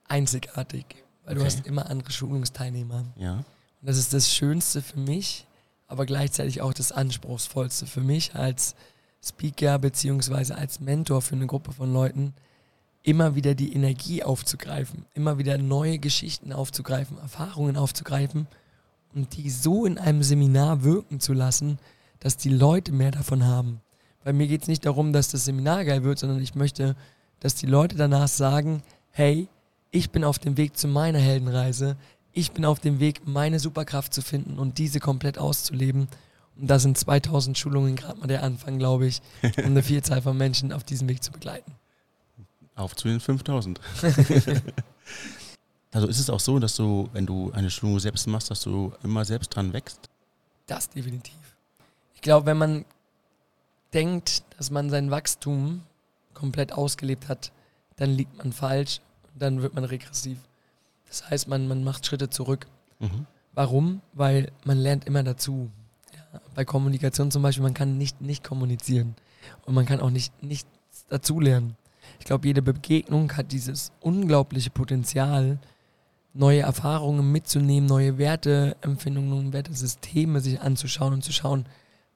einzigartig, 0.07 0.85
weil 1.25 1.33
okay. 1.33 1.39
du 1.39 1.45
hast 1.45 1.67
immer 1.67 1.89
andere 1.89 2.11
Schulungsteilnehmer. 2.11 3.03
Ja. 3.17 3.43
Und 3.81 3.89
das 3.89 3.97
ist 3.97 4.13
das 4.13 4.33
Schönste 4.33 4.81
für 4.81 4.99
mich, 4.99 5.45
aber 5.87 6.05
gleichzeitig 6.05 6.61
auch 6.61 6.73
das 6.73 6.91
Anspruchsvollste 6.91 7.85
für 7.85 8.01
mich 8.01 8.35
als 8.35 8.75
Speaker 9.23 9.79
beziehungsweise 9.79 10.55
als 10.55 10.79
Mentor 10.79 11.21
für 11.21 11.35
eine 11.35 11.47
Gruppe 11.47 11.71
von 11.71 11.91
Leuten, 11.91 12.33
immer 13.03 13.35
wieder 13.35 13.55
die 13.55 13.73
Energie 13.73 14.23
aufzugreifen, 14.23 15.05
immer 15.13 15.37
wieder 15.37 15.57
neue 15.57 15.97
Geschichten 15.97 16.51
aufzugreifen, 16.51 17.17
Erfahrungen 17.19 17.77
aufzugreifen 17.77 18.47
und 19.13 19.37
die 19.37 19.49
so 19.49 19.85
in 19.85 19.97
einem 19.97 20.23
Seminar 20.23 20.83
wirken 20.83 21.19
zu 21.19 21.33
lassen, 21.33 21.79
dass 22.19 22.37
die 22.37 22.49
Leute 22.49 22.91
mehr 22.91 23.11
davon 23.11 23.45
haben. 23.45 23.81
Bei 24.23 24.33
mir 24.33 24.47
geht 24.47 24.63
es 24.63 24.67
nicht 24.67 24.85
darum, 24.85 25.13
dass 25.13 25.29
das 25.29 25.45
Seminar 25.45 25.85
geil 25.85 26.03
wird, 26.03 26.19
sondern 26.19 26.41
ich 26.41 26.55
möchte, 26.55 26.95
dass 27.39 27.55
die 27.55 27.65
Leute 27.65 27.95
danach 27.95 28.27
sagen, 28.27 28.83
hey, 29.11 29.47
ich 29.91 30.09
bin 30.09 30.23
auf 30.23 30.37
dem 30.37 30.57
Weg 30.57 30.75
zu 30.75 30.87
meiner 30.87 31.19
Heldenreise, 31.19 31.95
ich 32.37 32.51
bin 32.51 32.65
auf 32.65 32.79
dem 32.79 32.99
Weg, 32.99 33.27
meine 33.27 33.59
Superkraft 33.59 34.13
zu 34.13 34.21
finden 34.21 34.59
und 34.59 34.77
diese 34.77 34.99
komplett 34.99 35.39
auszuleben. 35.39 36.07
Und 36.55 36.67
da 36.67 36.77
sind 36.77 36.95
2000 36.95 37.57
Schulungen 37.57 37.95
gerade 37.95 38.19
mal 38.19 38.27
der 38.27 38.43
Anfang, 38.43 38.77
glaube 38.77 39.07
ich, 39.07 39.21
um 39.57 39.65
eine 39.65 39.81
Vielzahl 39.83 40.21
von 40.21 40.37
Menschen 40.37 40.71
auf 40.71 40.83
diesem 40.83 41.09
Weg 41.09 41.23
zu 41.23 41.31
begleiten. 41.31 41.73
Auf 42.75 42.95
zu 42.95 43.07
den 43.07 43.19
5000. 43.19 43.81
also 45.91 46.07
ist 46.07 46.19
es 46.19 46.29
auch 46.29 46.39
so, 46.39 46.59
dass 46.59 46.75
du, 46.75 47.09
wenn 47.11 47.25
du 47.25 47.51
eine 47.53 47.71
Schulung 47.71 47.99
selbst 47.99 48.27
machst, 48.27 48.51
dass 48.51 48.61
du 48.61 48.93
immer 49.03 49.25
selbst 49.25 49.49
dran 49.49 49.73
wächst? 49.73 50.07
Das 50.67 50.91
definitiv. 50.91 51.33
Ich 52.13 52.21
glaube, 52.21 52.45
wenn 52.45 52.57
man 52.57 52.85
denkt, 53.93 54.43
dass 54.57 54.69
man 54.69 54.91
sein 54.91 55.09
Wachstum 55.09 55.81
komplett 56.35 56.71
ausgelebt 56.71 57.29
hat, 57.29 57.51
dann 57.95 58.11
liegt 58.11 58.37
man 58.37 58.53
falsch 58.53 59.01
und 59.33 59.41
dann 59.41 59.63
wird 59.63 59.73
man 59.73 59.85
regressiv. 59.85 60.37
Das 61.07 61.29
heißt, 61.29 61.47
man, 61.47 61.67
man 61.67 61.83
macht 61.83 62.05
Schritte 62.05 62.29
zurück. 62.29 62.67
Mhm. 62.99 63.25
Warum? 63.53 64.01
Weil 64.13 64.51
man 64.65 64.77
lernt 64.77 65.05
immer 65.05 65.23
dazu. 65.23 65.69
Ja, 66.13 66.41
bei 66.53 66.65
Kommunikation 66.65 67.31
zum 67.31 67.41
Beispiel, 67.41 67.63
man 67.63 67.73
kann 67.73 67.97
nicht, 67.97 68.21
nicht 68.21 68.43
kommunizieren. 68.43 69.15
Und 69.65 69.73
man 69.73 69.85
kann 69.85 69.99
auch 69.99 70.09
nicht 70.09 70.43
nichts 70.43 70.69
dazulernen. 71.09 71.75
Ich 72.19 72.25
glaube, 72.25 72.47
jede 72.47 72.61
Begegnung 72.61 73.35
hat 73.35 73.51
dieses 73.51 73.91
unglaubliche 74.01 74.69
Potenzial, 74.69 75.59
neue 76.33 76.61
Erfahrungen 76.61 77.31
mitzunehmen, 77.31 77.87
neue 77.87 78.17
Werteempfindungen, 78.17 79.53
Wertesysteme 79.53 80.39
sich 80.39 80.61
anzuschauen 80.61 81.13
und 81.13 81.23
zu 81.23 81.31
schauen, 81.31 81.65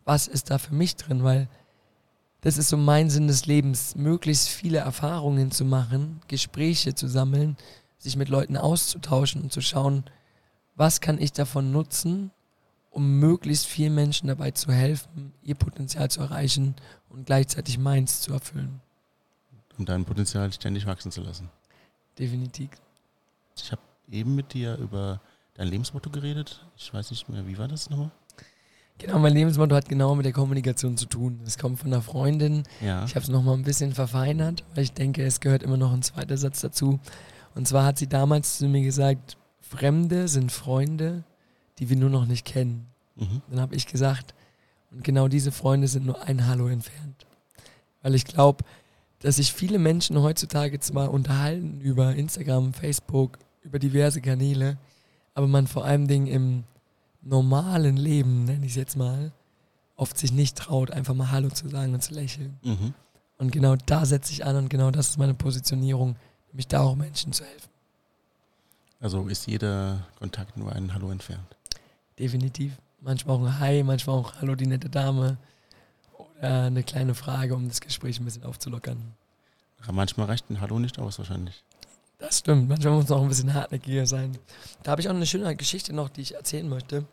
was 0.05 0.27
ist 0.27 0.49
da 0.49 0.57
für 0.57 0.73
mich 0.73 0.95
drin, 0.95 1.23
weil 1.23 1.47
das 2.41 2.57
ist 2.57 2.69
so 2.69 2.77
mein 2.77 3.09
Sinn 3.09 3.27
des 3.27 3.45
Lebens, 3.45 3.95
möglichst 3.95 4.49
viele 4.49 4.79
Erfahrungen 4.79 5.51
zu 5.51 5.63
machen, 5.63 6.21
Gespräche 6.27 6.95
zu 6.95 7.07
sammeln, 7.07 7.55
sich 8.01 8.15
mit 8.15 8.29
Leuten 8.29 8.57
auszutauschen 8.57 9.41
und 9.41 9.53
zu 9.53 9.61
schauen, 9.61 10.03
was 10.75 11.01
kann 11.01 11.21
ich 11.21 11.31
davon 11.31 11.71
nutzen, 11.71 12.31
um 12.89 13.19
möglichst 13.19 13.67
vielen 13.67 13.95
Menschen 13.95 14.27
dabei 14.27 14.51
zu 14.51 14.71
helfen, 14.71 15.33
ihr 15.43 15.55
Potenzial 15.55 16.09
zu 16.09 16.21
erreichen 16.21 16.75
und 17.09 17.25
gleichzeitig 17.25 17.77
meins 17.77 18.21
zu 18.21 18.33
erfüllen. 18.33 18.81
Um 19.77 19.85
dein 19.85 20.03
Potenzial 20.03 20.51
ständig 20.51 20.85
wachsen 20.85 21.11
zu 21.11 21.21
lassen. 21.21 21.49
Definitiv. 22.17 22.69
Ich 23.55 23.71
habe 23.71 23.81
eben 24.09 24.35
mit 24.35 24.53
dir 24.53 24.75
über 24.77 25.21
dein 25.53 25.67
Lebensmotto 25.67 26.09
geredet. 26.09 26.65
Ich 26.75 26.93
weiß 26.93 27.11
nicht 27.11 27.29
mehr, 27.29 27.47
wie 27.47 27.57
war 27.57 27.67
das 27.67 27.89
nochmal? 27.89 28.11
Genau, 28.97 29.17
mein 29.19 29.33
Lebensmotto 29.33 29.75
hat 29.75 29.89
genau 29.89 30.13
mit 30.15 30.25
der 30.25 30.33
Kommunikation 30.33 30.97
zu 30.97 31.05
tun. 31.05 31.39
Es 31.45 31.57
kommt 31.57 31.79
von 31.79 31.91
einer 31.91 32.03
Freundin. 32.03 32.63
Ja. 32.81 33.03
Ich 33.05 33.15
habe 33.15 33.23
es 33.23 33.29
nochmal 33.29 33.55
ein 33.55 33.63
bisschen 33.63 33.93
verfeinert, 33.93 34.63
weil 34.75 34.83
ich 34.83 34.93
denke, 34.93 35.23
es 35.23 35.39
gehört 35.39 35.63
immer 35.63 35.77
noch 35.77 35.91
ein 35.91 36.03
zweiter 36.03 36.37
Satz 36.37 36.61
dazu. 36.61 36.99
Und 37.55 37.67
zwar 37.67 37.85
hat 37.85 37.97
sie 37.97 38.07
damals 38.07 38.57
zu 38.57 38.67
mir 38.67 38.81
gesagt, 38.81 39.37
Fremde 39.59 40.27
sind 40.27 40.51
Freunde, 40.51 41.23
die 41.79 41.89
wir 41.89 41.97
nur 41.97 42.09
noch 42.09 42.25
nicht 42.25 42.45
kennen. 42.45 42.87
Mhm. 43.15 43.41
Dann 43.49 43.59
habe 43.61 43.75
ich 43.75 43.87
gesagt, 43.87 44.33
und 44.91 45.03
genau 45.03 45.27
diese 45.27 45.51
Freunde 45.51 45.87
sind 45.87 46.05
nur 46.05 46.21
ein 46.23 46.47
Hallo 46.47 46.67
entfernt. 46.67 47.25
Weil 48.01 48.15
ich 48.15 48.25
glaube, 48.25 48.63
dass 49.19 49.37
sich 49.37 49.53
viele 49.53 49.79
Menschen 49.79 50.19
heutzutage 50.19 50.79
zwar 50.79 51.11
unterhalten 51.11 51.79
über 51.79 52.15
Instagram, 52.15 52.73
Facebook, 52.73 53.37
über 53.61 53.79
diverse 53.79 54.21
Kanäle, 54.21 54.77
aber 55.33 55.47
man 55.47 55.67
vor 55.67 55.85
allem 55.85 56.07
Dingen 56.07 56.27
im 56.27 56.63
normalen 57.21 57.97
Leben, 57.97 58.45
nenne 58.45 58.65
ich 58.65 58.71
es 58.71 58.77
jetzt 58.77 58.97
mal, 58.97 59.31
oft 59.95 60.17
sich 60.17 60.31
nicht 60.33 60.57
traut, 60.57 60.91
einfach 60.91 61.13
mal 61.13 61.31
Hallo 61.31 61.49
zu 61.49 61.69
sagen 61.69 61.93
und 61.93 62.01
zu 62.01 62.13
lächeln. 62.13 62.57
Mhm. 62.63 62.93
Und 63.37 63.51
genau 63.51 63.75
da 63.85 64.05
setze 64.05 64.33
ich 64.33 64.45
an 64.45 64.55
und 64.55 64.69
genau 64.69 64.91
das 64.91 65.09
ist 65.09 65.17
meine 65.17 65.35
Positionierung, 65.35 66.15
nämlich 66.51 66.67
da 66.67 66.81
auch 66.81 66.95
Menschen 66.95 67.33
zu 67.33 67.43
helfen. 67.43 67.69
Also 68.99 69.27
ist 69.27 69.47
jeder 69.47 70.05
Kontakt 70.19 70.57
nur 70.57 70.71
ein 70.73 70.93
Hallo 70.93 71.11
entfernt. 71.11 71.55
Definitiv. 72.19 72.73
Manchmal 72.99 73.37
auch 73.37 73.43
ein 73.43 73.59
Hi, 73.59 73.83
manchmal 73.83 74.17
auch 74.17 74.35
Hallo, 74.35 74.55
die 74.55 74.67
nette 74.67 74.89
Dame. 74.89 75.37
Oder 76.17 76.65
eine 76.65 76.83
kleine 76.83 77.15
Frage, 77.15 77.55
um 77.55 77.67
das 77.67 77.81
Gespräch 77.81 78.19
ein 78.19 78.25
bisschen 78.25 78.43
aufzulockern. 78.43 79.15
Aber 79.81 79.93
manchmal 79.93 80.27
reicht 80.27 80.49
ein 80.49 80.61
Hallo 80.61 80.77
nicht 80.77 80.99
aus 80.99 81.17
wahrscheinlich. 81.17 81.63
Das 82.19 82.39
stimmt. 82.39 82.69
Manchmal 82.69 82.93
muss 82.93 83.09
man 83.09 83.17
auch 83.17 83.23
ein 83.23 83.29
bisschen 83.29 83.53
hartnäckiger 83.55 84.05
sein. 84.05 84.37
Da 84.83 84.91
habe 84.91 85.01
ich 85.01 85.09
auch 85.09 85.15
eine 85.15 85.25
schöne 85.25 85.55
Geschichte 85.55 85.93
noch, 85.93 86.09
die 86.09 86.21
ich 86.21 86.35
erzählen 86.35 86.69
möchte. 86.69 87.05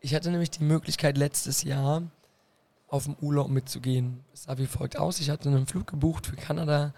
Ich 0.00 0.14
hatte 0.14 0.30
nämlich 0.30 0.50
die 0.50 0.64
Möglichkeit, 0.64 1.18
letztes 1.18 1.62
Jahr 1.62 2.02
auf 2.88 3.04
dem 3.04 3.16
Urlaub 3.20 3.50
mitzugehen. 3.50 4.24
Es 4.32 4.44
sah 4.44 4.56
wie 4.56 4.66
folgt 4.66 4.96
aus. 4.96 5.20
Ich 5.20 5.28
hatte 5.28 5.50
einen 5.50 5.66
Flug 5.66 5.86
gebucht 5.86 6.26
für 6.26 6.36
Kanada 6.36 6.94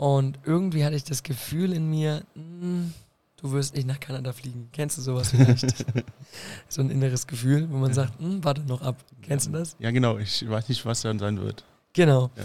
und 0.00 0.38
irgendwie 0.46 0.82
hatte 0.82 0.96
ich 0.96 1.04
das 1.04 1.22
Gefühl 1.22 1.74
in 1.74 1.90
mir, 1.90 2.22
"Hm, 2.32 2.94
du 3.36 3.52
wirst 3.52 3.74
nicht 3.74 3.86
nach 3.86 4.00
Kanada 4.00 4.32
fliegen. 4.32 4.70
Kennst 4.72 4.96
du 4.96 5.02
sowas 5.02 5.28
vielleicht? 5.28 5.74
so 6.70 6.80
ein 6.80 6.88
inneres 6.88 7.26
Gefühl, 7.26 7.68
wo 7.70 7.76
man 7.76 7.92
sagt, 7.92 8.18
"Hm, 8.18 8.42
warte 8.42 8.62
noch 8.62 8.80
ab. 8.80 8.96
Kennst 9.20 9.48
du 9.48 9.50
das? 9.50 9.76
Ja, 9.78 9.90
genau. 9.90 10.16
Ich 10.16 10.48
weiß 10.48 10.70
nicht, 10.70 10.86
was 10.86 11.02
dann 11.02 11.18
sein 11.18 11.38
wird. 11.38 11.64
Genau. 11.92 12.30
Ja. 12.34 12.44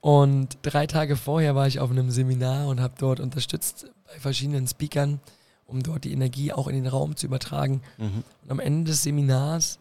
Und 0.00 0.58
drei 0.62 0.88
Tage 0.88 1.14
vorher 1.14 1.54
war 1.54 1.68
ich 1.68 1.78
auf 1.78 1.92
einem 1.92 2.10
Seminar 2.10 2.66
und 2.66 2.80
habe 2.80 2.94
dort 2.98 3.20
unterstützt 3.20 3.88
bei 4.08 4.18
verschiedenen 4.18 4.66
Speakern, 4.66 5.20
um 5.68 5.84
dort 5.84 6.02
die 6.02 6.12
Energie 6.12 6.52
auch 6.52 6.66
in 6.66 6.74
den 6.74 6.88
Raum 6.88 7.14
zu 7.14 7.26
übertragen. 7.26 7.82
Mhm. 7.98 8.24
Und 8.42 8.50
am 8.50 8.58
Ende 8.58 8.90
des 8.90 9.04
Seminars 9.04 9.78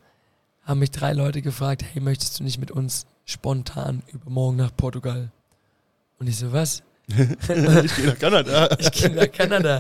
haben 0.62 0.77
mich 0.79 0.91
drei 0.91 1.13
Leute 1.13 1.41
gefragt, 1.41 1.84
hey, 1.91 2.03
möchtest 2.03 2.39
du 2.39 2.44
nicht 2.44 2.60
mit 2.60 2.70
uns 2.70 3.08
spontan 3.25 4.03
übermorgen 4.13 4.58
nach 4.58 4.75
Portugal? 4.77 5.32
Und 6.20 6.27
ich 6.27 6.38
so, 6.38 6.53
was? 6.53 6.84
ich 7.83 7.95
gehe 7.95 8.07
nach 8.07 8.19
Kanada. 8.19 8.69
Ich 8.79 8.91
gehe 8.91 9.09
nach 9.09 9.31
Kanada. 9.31 9.79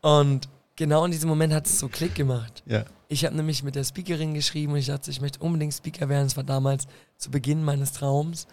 Und 0.00 0.48
genau 0.76 1.04
in 1.04 1.10
diesem 1.10 1.28
Moment 1.28 1.52
hat 1.52 1.66
es 1.66 1.78
so 1.78 1.88
Klick 1.88 2.14
gemacht. 2.14 2.62
Ja. 2.66 2.84
Ich 3.08 3.24
habe 3.24 3.36
nämlich 3.36 3.62
mit 3.62 3.74
der 3.74 3.84
Speakerin 3.84 4.34
geschrieben 4.34 4.72
und 4.72 4.78
ich 4.78 4.86
dachte, 4.86 5.10
ich 5.10 5.20
möchte 5.20 5.40
unbedingt 5.40 5.74
Speaker 5.74 6.08
werden. 6.08 6.24
Das 6.24 6.36
war 6.36 6.44
damals 6.44 6.86
zu 7.18 7.30
Beginn 7.30 7.62
meines 7.62 7.92
Traums. 7.92 8.46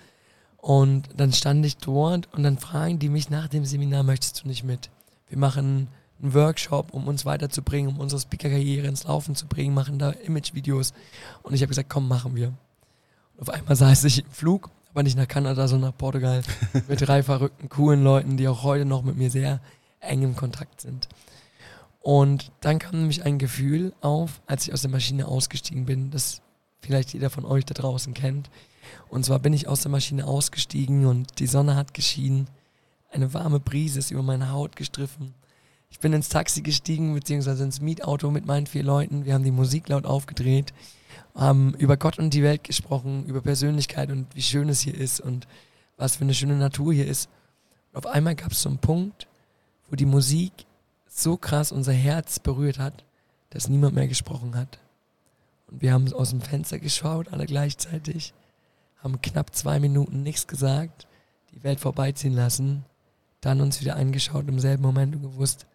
Und 0.57 1.09
dann 1.17 1.33
stand 1.33 1.65
ich 1.65 1.77
dort 1.77 2.33
und 2.33 2.43
dann 2.43 2.57
fragen 2.57 2.97
die 2.97 3.09
mich 3.09 3.29
nach 3.29 3.47
dem 3.49 3.65
Seminar, 3.65 4.03
möchtest 4.03 4.43
du 4.43 4.47
nicht 4.47 4.63
mit? 4.63 4.89
Wir 5.27 5.37
machen 5.37 5.89
einen 6.21 6.33
Workshop, 6.33 6.93
um 6.93 7.07
uns 7.07 7.25
weiterzubringen, 7.25 7.91
um 7.91 7.99
unsere 7.99 8.21
Speaker-Karriere 8.21 8.87
ins 8.87 9.03
Laufen 9.03 9.35
zu 9.35 9.47
bringen, 9.47 9.73
machen 9.73 9.99
da 9.99 10.11
Image-Videos. 10.11 10.93
Und 11.41 11.53
ich 11.53 11.61
habe 11.61 11.69
gesagt, 11.69 11.89
komm, 11.89 12.07
machen 12.07 12.35
wir. 12.35 12.53
Und 13.33 13.41
auf 13.41 13.49
einmal 13.49 13.75
saß 13.75 14.05
ich 14.05 14.23
im 14.23 14.31
Flug, 14.31 14.69
aber 14.93 15.03
nicht 15.03 15.17
nach 15.17 15.27
Kanada, 15.27 15.67
sondern 15.67 15.89
nach 15.91 15.97
Portugal, 15.97 16.43
mit 16.87 17.01
drei 17.01 17.23
verrückten, 17.23 17.67
coolen 17.69 18.03
Leuten, 18.03 18.37
die 18.37 18.47
auch 18.47 18.63
heute 18.63 18.85
noch 18.85 19.03
mit 19.03 19.17
mir 19.17 19.31
sehr 19.31 19.59
eng 19.99 20.21
im 20.21 20.35
Kontakt 20.35 20.81
sind. 20.81 21.07
Und 22.01 22.51
dann 22.61 22.79
kam 22.79 22.99
nämlich 22.99 23.25
ein 23.25 23.39
Gefühl 23.39 23.93
auf, 24.01 24.41
als 24.45 24.67
ich 24.67 24.73
aus 24.73 24.81
der 24.81 24.91
Maschine 24.91 25.27
ausgestiegen 25.27 25.85
bin, 25.85 26.11
das 26.11 26.41
vielleicht 26.81 27.13
jeder 27.13 27.29
von 27.29 27.45
euch 27.45 27.65
da 27.65 27.73
draußen 27.73 28.13
kennt. 28.13 28.49
Und 29.09 29.25
zwar 29.25 29.39
bin 29.39 29.53
ich 29.53 29.67
aus 29.67 29.81
der 29.81 29.91
Maschine 29.91 30.27
ausgestiegen 30.27 31.05
und 31.05 31.39
die 31.39 31.47
Sonne 31.47 31.75
hat 31.75 31.93
geschienen. 31.93 32.47
Eine 33.09 33.33
warme 33.33 33.59
Brise 33.59 33.99
ist 33.99 34.11
über 34.11 34.21
meine 34.21 34.51
Haut 34.51 34.75
gestriffen. 34.75 35.33
Ich 35.93 35.99
bin 35.99 36.11
ins 36.11 36.27
Taxi 36.27 36.63
gestiegen, 36.63 37.13
beziehungsweise 37.13 37.63
ins 37.63 37.79
Mietauto 37.79 38.31
mit 38.31 38.47
meinen 38.47 38.65
vier 38.65 38.81
Leuten. 38.81 39.25
Wir 39.25 39.35
haben 39.35 39.43
die 39.43 39.51
Musik 39.51 39.87
laut 39.89 40.05
aufgedreht, 40.05 40.73
haben 41.35 41.75
über 41.75 41.97
Gott 41.97 42.17
und 42.17 42.33
die 42.33 42.41
Welt 42.41 42.63
gesprochen, 42.63 43.27
über 43.27 43.41
Persönlichkeit 43.41 44.09
und 44.09 44.25
wie 44.35 44.41
schön 44.41 44.69
es 44.69 44.81
hier 44.81 44.95
ist 44.95 45.21
und 45.21 45.47
was 45.95 46.15
für 46.15 46.23
eine 46.23 46.33
schöne 46.33 46.55
Natur 46.55 46.93
hier 46.93 47.07
ist. 47.07 47.29
Und 47.91 47.99
auf 47.99 48.11
einmal 48.11 48.33
gab 48.33 48.53
es 48.53 48.63
so 48.63 48.69
einen 48.69 48.79
Punkt, 48.79 49.27
wo 49.87 49.95
die 49.95 50.07
Musik 50.07 50.51
so 51.07 51.37
krass 51.37 51.71
unser 51.71 51.93
Herz 51.93 52.39
berührt 52.39 52.79
hat, 52.79 53.05
dass 53.51 53.69
niemand 53.69 53.93
mehr 53.93 54.07
gesprochen 54.07 54.55
hat. 54.55 54.79
Und 55.67 55.83
wir 55.83 55.93
haben 55.93 56.11
aus 56.11 56.31
dem 56.31 56.41
Fenster 56.41 56.79
geschaut, 56.79 57.31
alle 57.31 57.45
gleichzeitig, 57.45 58.33
haben 58.97 59.21
knapp 59.21 59.55
zwei 59.55 59.79
Minuten 59.79 60.23
nichts 60.23 60.47
gesagt, 60.47 61.07
die 61.53 61.63
Welt 61.63 61.79
vorbeiziehen 61.79 62.33
lassen, 62.33 62.83
dann 63.41 63.61
uns 63.61 63.79
wieder 63.79 63.95
eingeschaut 63.95 64.47
im 64.47 64.59
selben 64.59 64.81
Moment 64.81 65.15
und 65.15 65.21
gewusst, 65.21 65.67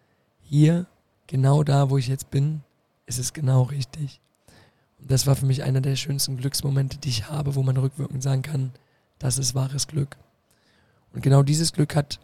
hier, 0.49 0.87
genau 1.27 1.63
da, 1.63 1.91
wo 1.91 1.97
ich 1.97 2.07
jetzt 2.07 2.31
bin, 2.31 2.61
ist 3.05 3.19
es 3.19 3.33
genau 3.33 3.63
richtig. 3.63 4.19
Und 4.99 5.11
das 5.11 5.27
war 5.27 5.35
für 5.35 5.45
mich 5.45 5.63
einer 5.63 5.81
der 5.81 5.95
schönsten 5.95 6.37
Glücksmomente, 6.37 6.97
die 6.97 7.09
ich 7.09 7.29
habe, 7.29 7.53
wo 7.53 7.61
man 7.61 7.77
rückwirkend 7.77 8.23
sagen 8.23 8.41
kann, 8.41 8.71
das 9.19 9.37
ist 9.37 9.53
wahres 9.53 9.87
Glück. 9.87 10.17
Und 11.13 11.21
genau 11.21 11.43
dieses 11.43 11.71
Glück 11.71 11.95
hat 11.95 12.19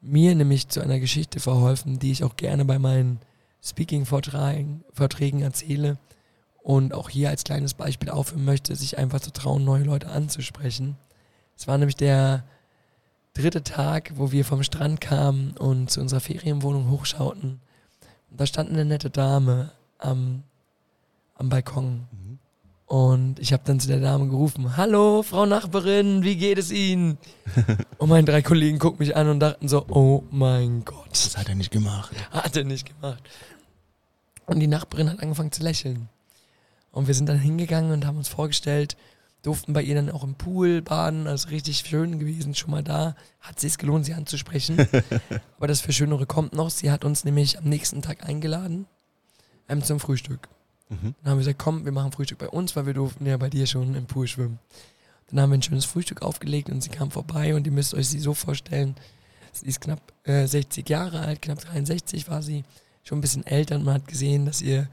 mir 0.00 0.34
nämlich 0.34 0.68
zu 0.68 0.80
einer 0.80 0.98
Geschichte 0.98 1.38
verholfen, 1.38 2.00
die 2.00 2.10
ich 2.10 2.24
auch 2.24 2.36
gerne 2.36 2.64
bei 2.64 2.78
meinen 2.78 3.20
Speaking-Vorträgen 3.62 4.84
Vorträgen 4.92 5.40
erzähle 5.40 5.98
und 6.62 6.92
auch 6.92 7.08
hier 7.08 7.30
als 7.30 7.44
kleines 7.44 7.74
Beispiel 7.74 8.10
aufhören 8.10 8.44
möchte, 8.44 8.74
sich 8.74 8.98
einfach 8.98 9.20
zu 9.20 9.32
trauen, 9.32 9.64
neue 9.64 9.84
Leute 9.84 10.08
anzusprechen. 10.08 10.96
Es 11.56 11.68
war 11.68 11.78
nämlich 11.78 11.96
der 11.96 12.44
dritte 13.34 13.62
Tag, 13.62 14.12
wo 14.14 14.32
wir 14.32 14.44
vom 14.44 14.62
Strand 14.62 15.00
kamen 15.00 15.56
und 15.58 15.90
zu 15.90 16.00
unserer 16.00 16.20
Ferienwohnung 16.20 16.90
hochschauten. 16.90 17.60
Und 18.30 18.40
da 18.40 18.46
stand 18.46 18.70
eine 18.70 18.84
nette 18.84 19.10
Dame 19.10 19.72
am, 19.98 20.44
am 21.34 21.48
Balkon. 21.48 22.06
Mhm. 22.12 22.38
Und 22.86 23.38
ich 23.40 23.52
habe 23.52 23.62
dann 23.64 23.80
zu 23.80 23.88
der 23.88 23.98
Dame 23.98 24.28
gerufen, 24.28 24.76
hallo, 24.76 25.22
Frau 25.22 25.46
Nachbarin, 25.46 26.22
wie 26.22 26.36
geht 26.36 26.58
es 26.58 26.70
Ihnen? 26.70 27.18
und 27.98 28.08
meine 28.08 28.24
drei 28.24 28.42
Kollegen 28.42 28.78
guckten 28.78 29.04
mich 29.04 29.16
an 29.16 29.28
und 29.28 29.40
dachten 29.40 29.68
so, 29.68 29.84
oh 29.88 30.22
mein 30.30 30.84
Gott, 30.84 31.08
Das 31.10 31.36
hat 31.36 31.48
er 31.48 31.54
nicht 31.54 31.70
gemacht. 31.70 32.14
hat 32.30 32.56
er 32.56 32.64
nicht 32.64 32.86
gemacht. 32.86 33.22
Und 34.46 34.60
die 34.60 34.66
Nachbarin 34.66 35.10
hat 35.10 35.20
angefangen 35.20 35.50
zu 35.50 35.62
lächeln. 35.62 36.08
Und 36.92 37.08
wir 37.08 37.14
sind 37.14 37.28
dann 37.28 37.38
hingegangen 37.38 37.90
und 37.90 38.06
haben 38.06 38.18
uns 38.18 38.28
vorgestellt, 38.28 38.96
durften 39.44 39.74
bei 39.74 39.82
ihr 39.82 39.94
dann 39.94 40.10
auch 40.10 40.24
im 40.24 40.34
Pool 40.34 40.82
baden, 40.82 41.26
also 41.26 41.50
richtig 41.50 41.78
schön 41.78 42.18
gewesen, 42.18 42.54
schon 42.54 42.70
mal 42.70 42.82
da. 42.82 43.14
Hat 43.40 43.60
sich 43.60 43.76
gelohnt, 43.78 44.06
sie 44.06 44.14
anzusprechen. 44.14 44.78
Aber 45.56 45.68
das 45.68 45.80
Verschönere 45.80 46.26
kommt 46.26 46.54
noch. 46.54 46.70
Sie 46.70 46.90
hat 46.90 47.04
uns 47.04 47.24
nämlich 47.24 47.58
am 47.58 47.64
nächsten 47.64 48.00
Tag 48.00 48.26
eingeladen 48.26 48.86
ähm, 49.68 49.82
zum 49.82 50.00
Frühstück. 50.00 50.48
Mhm. 50.88 51.14
Dann 51.22 51.30
haben 51.30 51.38
wir 51.38 51.44
gesagt, 51.44 51.58
komm, 51.58 51.84
wir 51.84 51.92
machen 51.92 52.12
Frühstück 52.12 52.38
bei 52.38 52.48
uns, 52.48 52.74
weil 52.74 52.86
wir 52.86 52.94
durften 52.94 53.26
ja 53.26 53.36
bei 53.36 53.50
dir 53.50 53.66
schon 53.66 53.94
im 53.94 54.06
Pool 54.06 54.26
schwimmen. 54.26 54.58
Dann 55.28 55.40
haben 55.40 55.50
wir 55.50 55.58
ein 55.58 55.62
schönes 55.62 55.84
Frühstück 55.84 56.22
aufgelegt 56.22 56.70
und 56.70 56.82
sie 56.82 56.90
kam 56.90 57.10
vorbei 57.10 57.54
und 57.54 57.66
ihr 57.66 57.72
müsst 57.72 57.94
euch 57.94 58.08
sie 58.08 58.20
so 58.20 58.32
vorstellen, 58.34 58.94
sie 59.52 59.66
ist 59.66 59.80
knapp 59.80 60.00
äh, 60.24 60.46
60 60.46 60.88
Jahre 60.88 61.20
alt, 61.20 61.42
knapp 61.42 61.60
63 61.60 62.28
war 62.28 62.42
sie, 62.42 62.64
schon 63.02 63.18
ein 63.18 63.20
bisschen 63.20 63.46
älter 63.46 63.76
und 63.76 63.84
man 63.84 63.94
hat 63.94 64.08
gesehen, 64.08 64.46
dass 64.46 64.62
ihr 64.62 64.88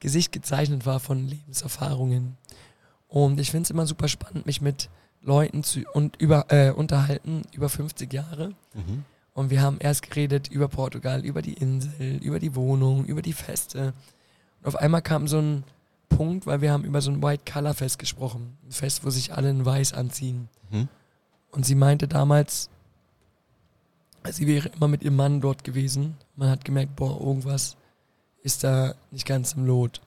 Gesicht 0.00 0.32
gezeichnet 0.32 0.84
war 0.84 1.00
von 1.00 1.26
Lebenserfahrungen. 1.26 2.36
Und 3.08 3.38
ich 3.40 3.50
finde 3.50 3.64
es 3.64 3.70
immer 3.70 3.86
super 3.86 4.08
spannend, 4.08 4.46
mich 4.46 4.60
mit 4.60 4.88
Leuten 5.20 5.62
zu 5.62 5.80
und 5.92 6.16
über, 6.20 6.46
äh, 6.48 6.70
unterhalten, 6.70 7.42
über 7.52 7.68
50 7.68 8.12
Jahre. 8.12 8.50
Mhm. 8.74 9.04
Und 9.32 9.50
wir 9.50 9.62
haben 9.62 9.78
erst 9.80 10.02
geredet 10.02 10.48
über 10.48 10.68
Portugal, 10.68 11.24
über 11.24 11.42
die 11.42 11.54
Insel, 11.54 12.18
über 12.22 12.38
die 12.38 12.54
Wohnung, 12.54 13.04
über 13.04 13.22
die 13.22 13.32
Feste. 13.32 13.92
Und 14.60 14.68
auf 14.68 14.76
einmal 14.76 15.02
kam 15.02 15.26
so 15.26 15.38
ein 15.38 15.64
Punkt, 16.08 16.46
weil 16.46 16.60
wir 16.60 16.72
haben 16.72 16.84
über 16.84 17.00
so 17.00 17.10
ein 17.10 17.22
White 17.22 17.50
Color 17.50 17.74
Fest 17.74 17.98
gesprochen. 17.98 18.56
Ein 18.64 18.72
Fest, 18.72 19.04
wo 19.04 19.10
sich 19.10 19.32
alle 19.32 19.50
in 19.50 19.64
weiß 19.64 19.92
anziehen. 19.92 20.48
Mhm. 20.70 20.88
Und 21.50 21.66
sie 21.66 21.74
meinte 21.74 22.06
damals, 22.06 22.70
Sie 24.32 24.46
wäre 24.46 24.68
immer 24.68 24.88
mit 24.88 25.02
ihrem 25.02 25.16
Mann 25.16 25.40
dort 25.40 25.64
gewesen. 25.64 26.16
Man 26.36 26.48
hat 26.48 26.64
gemerkt, 26.64 26.96
boah, 26.96 27.20
irgendwas 27.20 27.76
ist 28.42 28.64
da 28.64 28.94
nicht 29.10 29.26
ganz 29.26 29.52
im 29.52 29.66
Lot. 29.66 30.00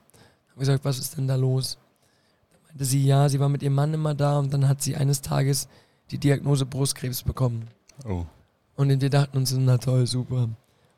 Haben 0.50 0.58
gesagt, 0.58 0.84
was 0.84 0.98
ist 0.98 1.16
denn 1.16 1.28
da 1.28 1.36
los? 1.36 1.78
Meinte 2.68 2.84
sie, 2.84 3.04
ja, 3.04 3.28
sie 3.28 3.40
war 3.40 3.48
mit 3.48 3.62
ihrem 3.62 3.74
Mann 3.74 3.94
immer 3.94 4.14
da 4.14 4.38
und 4.38 4.52
dann 4.52 4.68
hat 4.68 4.82
sie 4.82 4.96
eines 4.96 5.22
Tages 5.22 5.68
die 6.10 6.18
Diagnose 6.18 6.66
Brustkrebs 6.66 7.22
bekommen. 7.22 7.68
Oh. 8.06 8.24
Und 8.76 9.00
wir 9.00 9.10
dachten 9.10 9.36
uns, 9.36 9.52
na 9.52 9.78
toll, 9.78 10.06
super. 10.06 10.48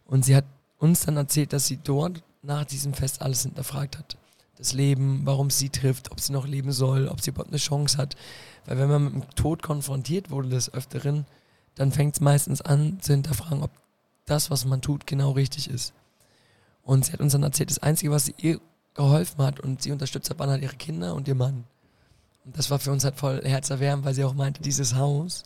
Und 0.04 0.24
sie 0.24 0.36
hat 0.36 0.44
uns 0.78 1.06
dann 1.06 1.16
erzählt, 1.16 1.52
dass 1.52 1.66
sie 1.66 1.78
dort 1.78 2.22
nach 2.42 2.64
diesem 2.64 2.94
Fest 2.94 3.22
alles 3.22 3.42
hinterfragt 3.42 3.98
hat. 3.98 4.16
Das 4.56 4.72
Leben, 4.72 5.22
warum 5.24 5.46
es 5.46 5.58
sie 5.58 5.70
trifft, 5.70 6.12
ob 6.12 6.20
sie 6.20 6.32
noch 6.32 6.46
leben 6.46 6.72
soll, 6.72 7.08
ob 7.08 7.20
sie 7.20 7.30
überhaupt 7.30 7.50
eine 7.50 7.58
Chance 7.58 7.96
hat. 7.96 8.16
Weil 8.66 8.78
wenn 8.78 8.90
man 8.90 9.04
mit 9.04 9.12
dem 9.14 9.34
Tod 9.34 9.62
konfrontiert 9.62 10.30
wurde 10.30 10.50
des 10.50 10.72
Öfteren, 10.74 11.24
dann 11.76 11.92
fängt 11.92 12.16
es 12.16 12.20
meistens 12.20 12.60
an 12.60 12.98
zu 13.00 13.12
hinterfragen, 13.12 13.62
ob 13.62 13.70
das, 14.26 14.50
was 14.50 14.64
man 14.64 14.82
tut, 14.82 15.06
genau 15.06 15.30
richtig 15.30 15.70
ist. 15.70 15.94
Und 16.82 17.06
sie 17.06 17.12
hat 17.12 17.20
uns 17.20 17.32
dann 17.32 17.42
erzählt, 17.42 17.70
das 17.70 17.78
Einzige, 17.78 18.10
was 18.10 18.26
sie 18.26 18.60
geholfen 18.94 19.42
hat 19.44 19.60
und 19.60 19.82
sie 19.82 19.92
unterstützt 19.92 20.30
hat, 20.30 20.38
waren 20.38 20.50
halt 20.50 20.62
ihre 20.62 20.76
Kinder 20.76 21.14
und 21.14 21.28
ihr 21.28 21.34
Mann. 21.34 21.64
Und 22.44 22.56
das 22.56 22.70
war 22.70 22.78
für 22.78 22.90
uns 22.90 23.04
halt 23.04 23.16
voll 23.16 23.42
herzerwärmend, 23.44 24.04
weil 24.04 24.14
sie 24.14 24.24
auch 24.24 24.34
meinte, 24.34 24.62
dieses 24.62 24.94
Haus 24.94 25.44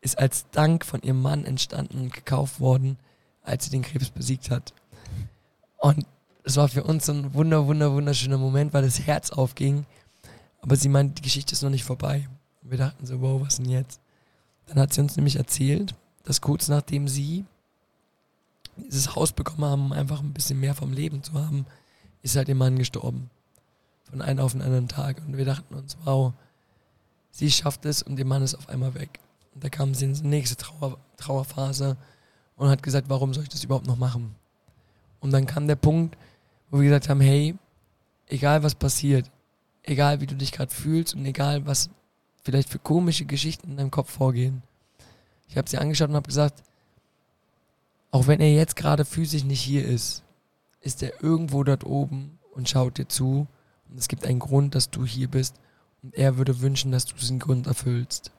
ist 0.00 0.18
als 0.18 0.50
Dank 0.50 0.84
von 0.84 1.00
ihrem 1.02 1.22
Mann 1.22 1.44
entstanden 1.44 1.98
und 1.98 2.12
gekauft 2.12 2.60
worden, 2.60 2.98
als 3.42 3.64
sie 3.64 3.70
den 3.70 3.82
Krebs 3.82 4.10
besiegt 4.10 4.50
hat. 4.50 4.74
Und 5.78 6.06
es 6.44 6.56
war 6.56 6.68
für 6.68 6.84
uns 6.84 7.08
ein 7.08 7.32
wunder, 7.34 7.66
wunder, 7.66 7.92
wunderschöner 7.92 8.38
Moment, 8.38 8.74
weil 8.74 8.82
das 8.82 9.00
Herz 9.00 9.30
aufging. 9.30 9.86
Aber 10.60 10.76
sie 10.76 10.88
meinte, 10.88 11.14
die 11.14 11.22
Geschichte 11.22 11.52
ist 11.52 11.62
noch 11.62 11.70
nicht 11.70 11.84
vorbei. 11.84 12.28
Und 12.62 12.70
wir 12.70 12.78
dachten 12.78 13.06
so, 13.06 13.20
wow, 13.20 13.40
was 13.40 13.56
denn 13.56 13.68
jetzt? 13.68 14.00
Dann 14.66 14.78
hat 14.78 14.92
sie 14.92 15.00
uns 15.00 15.16
nämlich 15.16 15.36
erzählt, 15.36 15.94
dass 16.24 16.40
kurz 16.40 16.68
nachdem 16.68 17.08
sie 17.08 17.44
dieses 18.76 19.14
Haus 19.14 19.32
bekommen 19.32 19.64
haben, 19.64 19.86
um 19.86 19.92
einfach 19.92 20.20
ein 20.20 20.32
bisschen 20.32 20.60
mehr 20.60 20.74
vom 20.74 20.92
Leben 20.92 21.22
zu 21.22 21.34
haben, 21.34 21.66
ist 22.24 22.36
halt 22.36 22.48
ihr 22.48 22.54
Mann 22.54 22.78
gestorben. 22.78 23.30
Von 24.10 24.22
einem 24.22 24.40
auf 24.40 24.52
den 24.52 24.62
anderen 24.62 24.88
Tag. 24.88 25.20
Und 25.26 25.36
wir 25.36 25.44
dachten 25.44 25.74
uns, 25.74 25.96
wow, 26.04 26.32
sie 27.30 27.50
schafft 27.50 27.84
es 27.84 28.02
und 28.02 28.18
ihr 28.18 28.24
Mann 28.24 28.42
ist 28.42 28.54
auf 28.54 28.68
einmal 28.68 28.94
weg. 28.94 29.20
Und 29.54 29.62
da 29.62 29.68
kam 29.68 29.94
sie 29.94 30.06
in 30.06 30.14
die 30.14 30.26
nächste 30.26 30.56
Trauer, 30.56 30.98
Trauerphase 31.18 31.96
und 32.56 32.68
hat 32.68 32.82
gesagt, 32.82 33.08
warum 33.08 33.34
soll 33.34 33.44
ich 33.44 33.50
das 33.50 33.62
überhaupt 33.62 33.86
noch 33.86 33.98
machen? 33.98 34.34
Und 35.20 35.32
dann 35.32 35.46
kam 35.46 35.68
der 35.68 35.76
Punkt, 35.76 36.16
wo 36.70 36.78
wir 36.78 36.84
gesagt 36.84 37.08
haben, 37.08 37.20
hey, 37.20 37.56
egal 38.26 38.62
was 38.62 38.74
passiert, 38.74 39.30
egal 39.82 40.20
wie 40.20 40.26
du 40.26 40.34
dich 40.34 40.52
gerade 40.52 40.72
fühlst 40.72 41.14
und 41.14 41.24
egal 41.26 41.66
was 41.66 41.90
vielleicht 42.42 42.70
für 42.70 42.78
komische 42.78 43.26
Geschichten 43.26 43.70
in 43.70 43.76
deinem 43.76 43.90
Kopf 43.90 44.10
vorgehen. 44.10 44.62
Ich 45.48 45.58
habe 45.58 45.68
sie 45.68 45.78
angeschaut 45.78 46.08
und 46.08 46.16
habe 46.16 46.26
gesagt, 46.26 46.62
auch 48.10 48.26
wenn 48.26 48.40
er 48.40 48.52
jetzt 48.52 48.76
gerade 48.76 49.04
physisch 49.04 49.44
nicht 49.44 49.60
hier 49.60 49.86
ist, 49.86 50.22
ist 50.84 51.02
er 51.02 51.22
irgendwo 51.22 51.64
dort 51.64 51.84
oben 51.84 52.38
und 52.52 52.68
schaut 52.68 52.98
dir 52.98 53.08
zu 53.08 53.46
und 53.90 53.98
es 53.98 54.08
gibt 54.08 54.26
einen 54.26 54.38
Grund, 54.38 54.74
dass 54.74 54.90
du 54.90 55.04
hier 55.04 55.28
bist 55.28 55.56
und 56.02 56.14
er 56.14 56.36
würde 56.36 56.60
wünschen, 56.60 56.92
dass 56.92 57.06
du 57.06 57.14
diesen 57.14 57.38
Grund 57.38 57.66
erfüllst. 57.66 58.30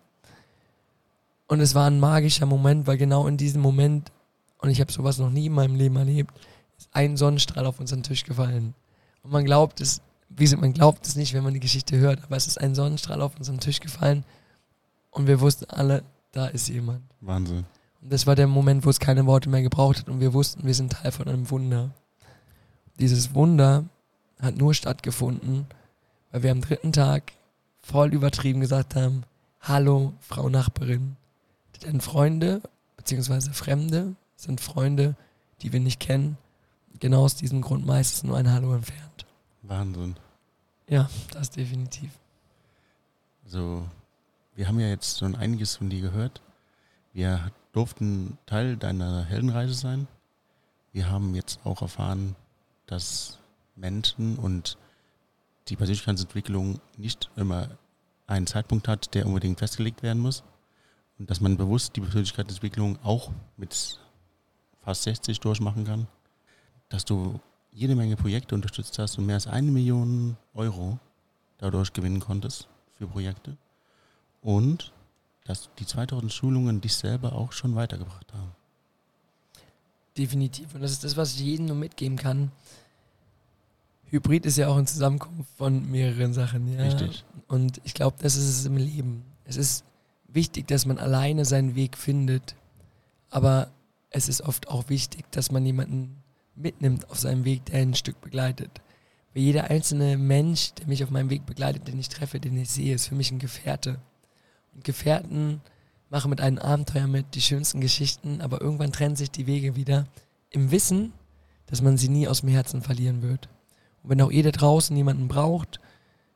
Und 1.48 1.60
es 1.60 1.76
war 1.76 1.88
ein 1.88 2.00
magischer 2.00 2.46
Moment, 2.46 2.88
weil 2.88 2.98
genau 2.98 3.28
in 3.28 3.38
diesem 3.38 3.62
Moment, 3.62 4.12
und 4.60 4.70
ich 4.70 4.80
habe 4.80 4.92
sowas 4.92 5.18
noch 5.18 5.30
nie 5.30 5.48
in 5.48 5.54
meinem 5.54 5.76
Leben 5.76 5.96
erlebt, 5.96 6.34
ist 6.78 6.90
ein 6.92 7.18
Sonnenstrahl 7.18 7.66
auf 7.66 7.80
unseren 7.80 8.04
Tisch 8.04 8.24
gefallen. 8.24 8.74
Und 9.22 9.32
man 9.32 9.46
glaubt 9.46 9.82
es, 9.82 10.02
wie 10.30 10.56
man 10.56 10.74
glaubt 10.74 11.06
es 11.06 11.16
nicht, 11.16 11.34
wenn 11.34 11.44
man 11.44 11.54
die 11.54 11.60
Geschichte 11.60 11.98
hört, 11.98 12.24
aber 12.24 12.36
es 12.36 12.48
ist 12.48 12.60
ein 12.60 12.76
Sonnenstrahl 12.76 13.22
auf 13.22 13.38
unseren 13.38 13.60
Tisch 13.60 13.80
gefallen 13.80 14.24
und 15.12 15.28
wir 15.28 15.40
wussten 15.40 15.66
alle, 15.70 16.04
da 16.32 16.48
ist 16.48 16.68
jemand. 16.68 17.02
Wahnsinn. 17.22 17.66
Und 18.02 18.12
das 18.12 18.28
war 18.28 18.36
der 18.36 18.48
Moment, 18.48 18.86
wo 18.86 18.90
es 18.90 19.00
keine 19.00 19.26
Worte 19.26 19.50
mehr 19.50 19.62
gebraucht 19.62 20.00
hat 20.00 20.10
und 20.10 20.20
wir 20.20 20.34
wussten, 20.34 20.66
wir 20.66 20.74
sind 20.74 20.92
Teil 20.92 21.12
von 21.12 21.28
einem 21.28 21.50
Wunder. 21.50 21.92
Dieses 23.00 23.34
Wunder 23.34 23.86
hat 24.40 24.56
nur 24.56 24.74
stattgefunden, 24.74 25.66
weil 26.32 26.44
wir 26.44 26.52
am 26.52 26.62
dritten 26.62 26.94
Tag 26.94 27.34
voll 27.82 28.14
übertrieben 28.14 28.62
gesagt 28.62 28.96
haben, 28.96 29.24
hallo, 29.62 30.14
Frau 30.22 30.50
Nachbarin. 30.50 31.18
Denn 31.84 32.02
Freunde, 32.02 32.62
beziehungsweise 32.98 33.54
Fremde, 33.54 34.16
sind 34.36 34.62
Freunde, 34.62 35.16
die 35.62 35.74
wir 35.74 35.80
nicht 35.80 36.00
kennen. 36.00 36.38
Genau 37.00 37.24
aus 37.24 37.36
diesem 37.36 37.62
Grund 37.62 37.86
meistens 37.86 38.24
nur 38.24 38.38
ein 38.38 38.52
Hallo 38.52 38.74
entfernt. 38.74 39.26
Wahnsinn. 39.62 40.16
Ja, 40.88 41.10
das 41.32 41.50
definitiv. 41.50 42.12
Also, 43.44 43.84
wir 44.56 44.68
haben 44.68 44.80
ja 44.80 44.88
jetzt 44.88 45.20
schon 45.20 45.36
einiges 45.36 45.76
von 45.76 45.90
dir 45.90 46.02
gehört. 46.02 46.42
Wir 47.14 47.52
durften 47.74 48.38
Teil 48.46 48.78
deiner 48.78 49.26
Heldenreise 49.26 49.74
sein. 49.74 50.08
Wir 50.92 51.10
haben 51.10 51.36
jetzt 51.36 51.60
auch 51.66 51.82
erfahren, 51.82 52.36
dass 52.86 53.40
Menschen 53.76 54.38
und 54.38 54.78
die 55.68 55.76
Persönlichkeitsentwicklung 55.76 56.80
nicht 56.98 57.30
immer 57.36 57.70
einen 58.28 58.48
Zeitpunkt 58.48 58.88
hat, 58.88 59.14
der 59.14 59.26
unbedingt 59.26 59.60
festgelegt 59.60 60.04
werden 60.04 60.22
muss. 60.22 60.44
Und 61.18 61.30
dass 61.30 61.42
man 61.42 61.58
bewusst 61.58 61.96
die 61.96 62.02
Persönlichkeitsentwicklung 62.02 63.00
auch 63.04 63.32
mit 63.58 64.00
fast 64.84 65.04
60 65.04 65.40
durchmachen 65.40 65.86
kann. 65.86 66.08
Dass 66.90 67.06
du 67.06 67.40
jede 67.72 67.96
Menge 67.96 68.16
Projekte 68.16 68.56
unterstützt 68.56 69.00
hast 69.00 69.18
und 69.18 69.26
mehr 69.26 69.36
als 69.36 69.48
eine 69.48 69.72
Million 69.72 70.38
Euro 70.54 71.00
dadurch 71.58 71.94
gewinnen 71.94 72.20
konntest 72.20 72.68
für 72.98 73.08
Projekte. 73.08 73.58
Und 74.42 74.94
dass 75.46 75.70
die 75.80 75.86
2000 75.86 76.32
Schulungen 76.32 76.82
dich 76.82 76.96
selber 76.96 77.34
auch 77.34 77.52
schon 77.52 77.76
weitergebracht 77.76 78.34
haben. 78.34 78.52
Definitiv. 80.18 80.74
Und 80.74 80.82
das 80.82 80.92
ist 80.92 81.04
das, 81.04 81.18
was 81.18 81.36
ich 81.36 81.42
jedem 81.42 81.66
nur 81.66 81.76
mitgeben 81.76 82.18
kann. 82.18 82.52
Hybrid 84.06 84.46
ist 84.46 84.58
ja 84.58 84.68
auch 84.68 84.78
eine 84.78 84.86
Zusammenkunft 84.86 85.50
von 85.58 85.90
mehreren 85.90 86.34
Sachen. 86.34 86.72
Ja? 86.72 86.84
Richtig. 86.84 87.26
Und 87.48 87.82
ich 87.84 87.94
glaube, 87.94 88.18
das 88.22 88.36
ist 88.36 88.48
es 88.48 88.66
im 88.66 88.78
Leben. 88.78 89.24
Es 89.44 89.58
ist 89.58 89.84
wichtig, 90.28 90.68
dass 90.68 90.86
man 90.86 90.98
alleine 90.98 91.44
seinen 91.46 91.76
Weg 91.76 91.98
findet. 91.98 92.56
Aber 93.30 93.72
es 94.10 94.30
ist 94.30 94.42
oft 94.42 94.70
auch 94.70 94.90
wichtig, 94.90 95.30
dass 95.32 95.52
man 95.52 95.66
jemanden 95.66 96.24
mitnimmt 96.56 97.10
auf 97.10 97.20
seinem 97.20 97.44
Weg, 97.44 97.66
der 97.66 97.82
ein 97.82 97.96
Stück 97.96 98.22
begleitet. 98.22 98.70
Weil 99.34 99.44
jeder 99.44 99.70
einzelne 99.70 100.18
Mensch, 100.18 100.74
der 100.76 100.88
mich 100.88 101.04
auf 101.04 101.10
meinem 101.10 101.30
Weg 101.30 101.46
begleitet, 101.46 101.88
den 101.88 102.00
ich 102.00 102.08
treffe, 102.08 102.40
den 102.40 102.58
ich 102.58 102.70
sehe, 102.70 102.96
ist 102.96 103.08
für 103.08 103.16
mich 103.16 103.32
ein 103.32 103.40
Gefährte. 103.40 104.00
Und 104.74 104.86
Gefährten 104.86 105.60
machen 106.16 106.30
mit 106.30 106.40
einem 106.40 106.60
Abenteuer 106.60 107.08
mit 107.08 107.36
die 107.36 107.42
schönsten 107.42 107.82
Geschichten, 107.82 108.40
aber 108.40 108.62
irgendwann 108.62 108.94
trennen 108.94 109.18
sich 109.18 109.32
die 109.32 109.48
Wege 109.48 109.76
wieder 109.76 110.06
im 110.50 110.72
Wissen, 110.72 111.12
dass 111.66 111.82
man 111.82 111.98
sie 111.98 112.08
nie 112.08 112.26
aus 112.26 112.40
dem 112.40 112.48
Herzen 112.48 112.82
verlieren 112.82 113.22
wird. 113.22 113.50
Und 114.02 114.12
wenn 114.12 114.22
auch 114.22 114.32
ihr 114.32 114.44
da 114.44 114.52
draußen 114.52 114.96
jemanden 114.96 115.28
braucht, 115.28 115.82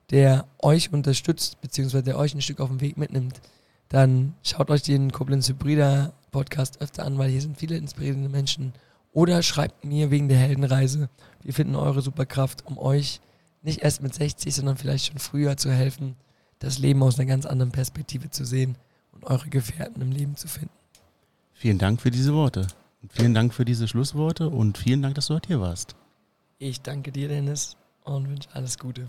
der 0.10 0.46
euch 0.62 0.92
unterstützt, 0.92 1.62
beziehungsweise 1.62 2.04
der 2.04 2.18
euch 2.18 2.36
ein 2.36 2.42
Stück 2.42 2.60
auf 2.60 2.68
dem 2.68 2.82
Weg 2.82 2.98
mitnimmt, 2.98 3.40
dann 3.88 4.34
schaut 4.44 4.70
euch 4.70 4.82
den 4.82 5.14
Koblenz 5.14 5.48
Hybrider 5.48 6.12
Podcast 6.32 6.82
öfter 6.82 7.06
an, 7.06 7.18
weil 7.18 7.30
hier 7.30 7.42
sind 7.42 7.58
viele 7.58 7.78
inspirierende 7.78 8.28
Menschen. 8.28 8.74
Oder 9.14 9.42
schreibt 9.44 9.86
mir 9.86 10.12
wegen 10.12 10.28
der 10.28 10.40
Heldenreise. 10.40 11.08
Wir 11.42 11.54
finden 11.54 11.76
eure 11.76 12.02
Superkraft, 12.02 12.66
um 12.66 12.78
euch 12.78 13.22
nicht 13.62 13.82
erst 13.82 14.04
mit 14.04 14.14
60, 14.14 14.54
sondern 14.54 14.76
vielleicht 14.76 15.06
schon 15.06 15.20
früher 15.20 15.56
zu 15.56 15.72
helfen, 15.72 16.18
das 16.60 16.80
Leben 16.80 17.02
aus 17.02 17.18
einer 17.18 17.30
ganz 17.30 17.46
anderen 17.46 17.72
Perspektive 17.72 18.30
zu 18.30 18.44
sehen 18.44 18.76
eure 19.24 19.50
Gefährten 19.50 20.02
im 20.02 20.12
Leben 20.12 20.36
zu 20.36 20.48
finden. 20.48 20.74
Vielen 21.54 21.78
Dank 21.78 22.02
für 22.02 22.12
diese 22.12 22.34
Worte. 22.34 22.68
Vielen 23.10 23.34
Dank 23.34 23.54
für 23.54 23.66
diese 23.66 23.88
Schlussworte 23.88 24.50
und 24.50 24.78
vielen 24.78 25.02
Dank, 25.02 25.16
dass 25.16 25.28
du 25.28 25.36
heute 25.36 25.48
hier 25.48 25.62
warst. 25.62 25.96
Ich 26.58 26.82
danke 26.82 27.12
dir, 27.12 27.30
Dennis, 27.30 27.78
und 28.04 28.30
wünsche 28.30 28.50
alles 28.54 28.78
Gute. 28.78 29.08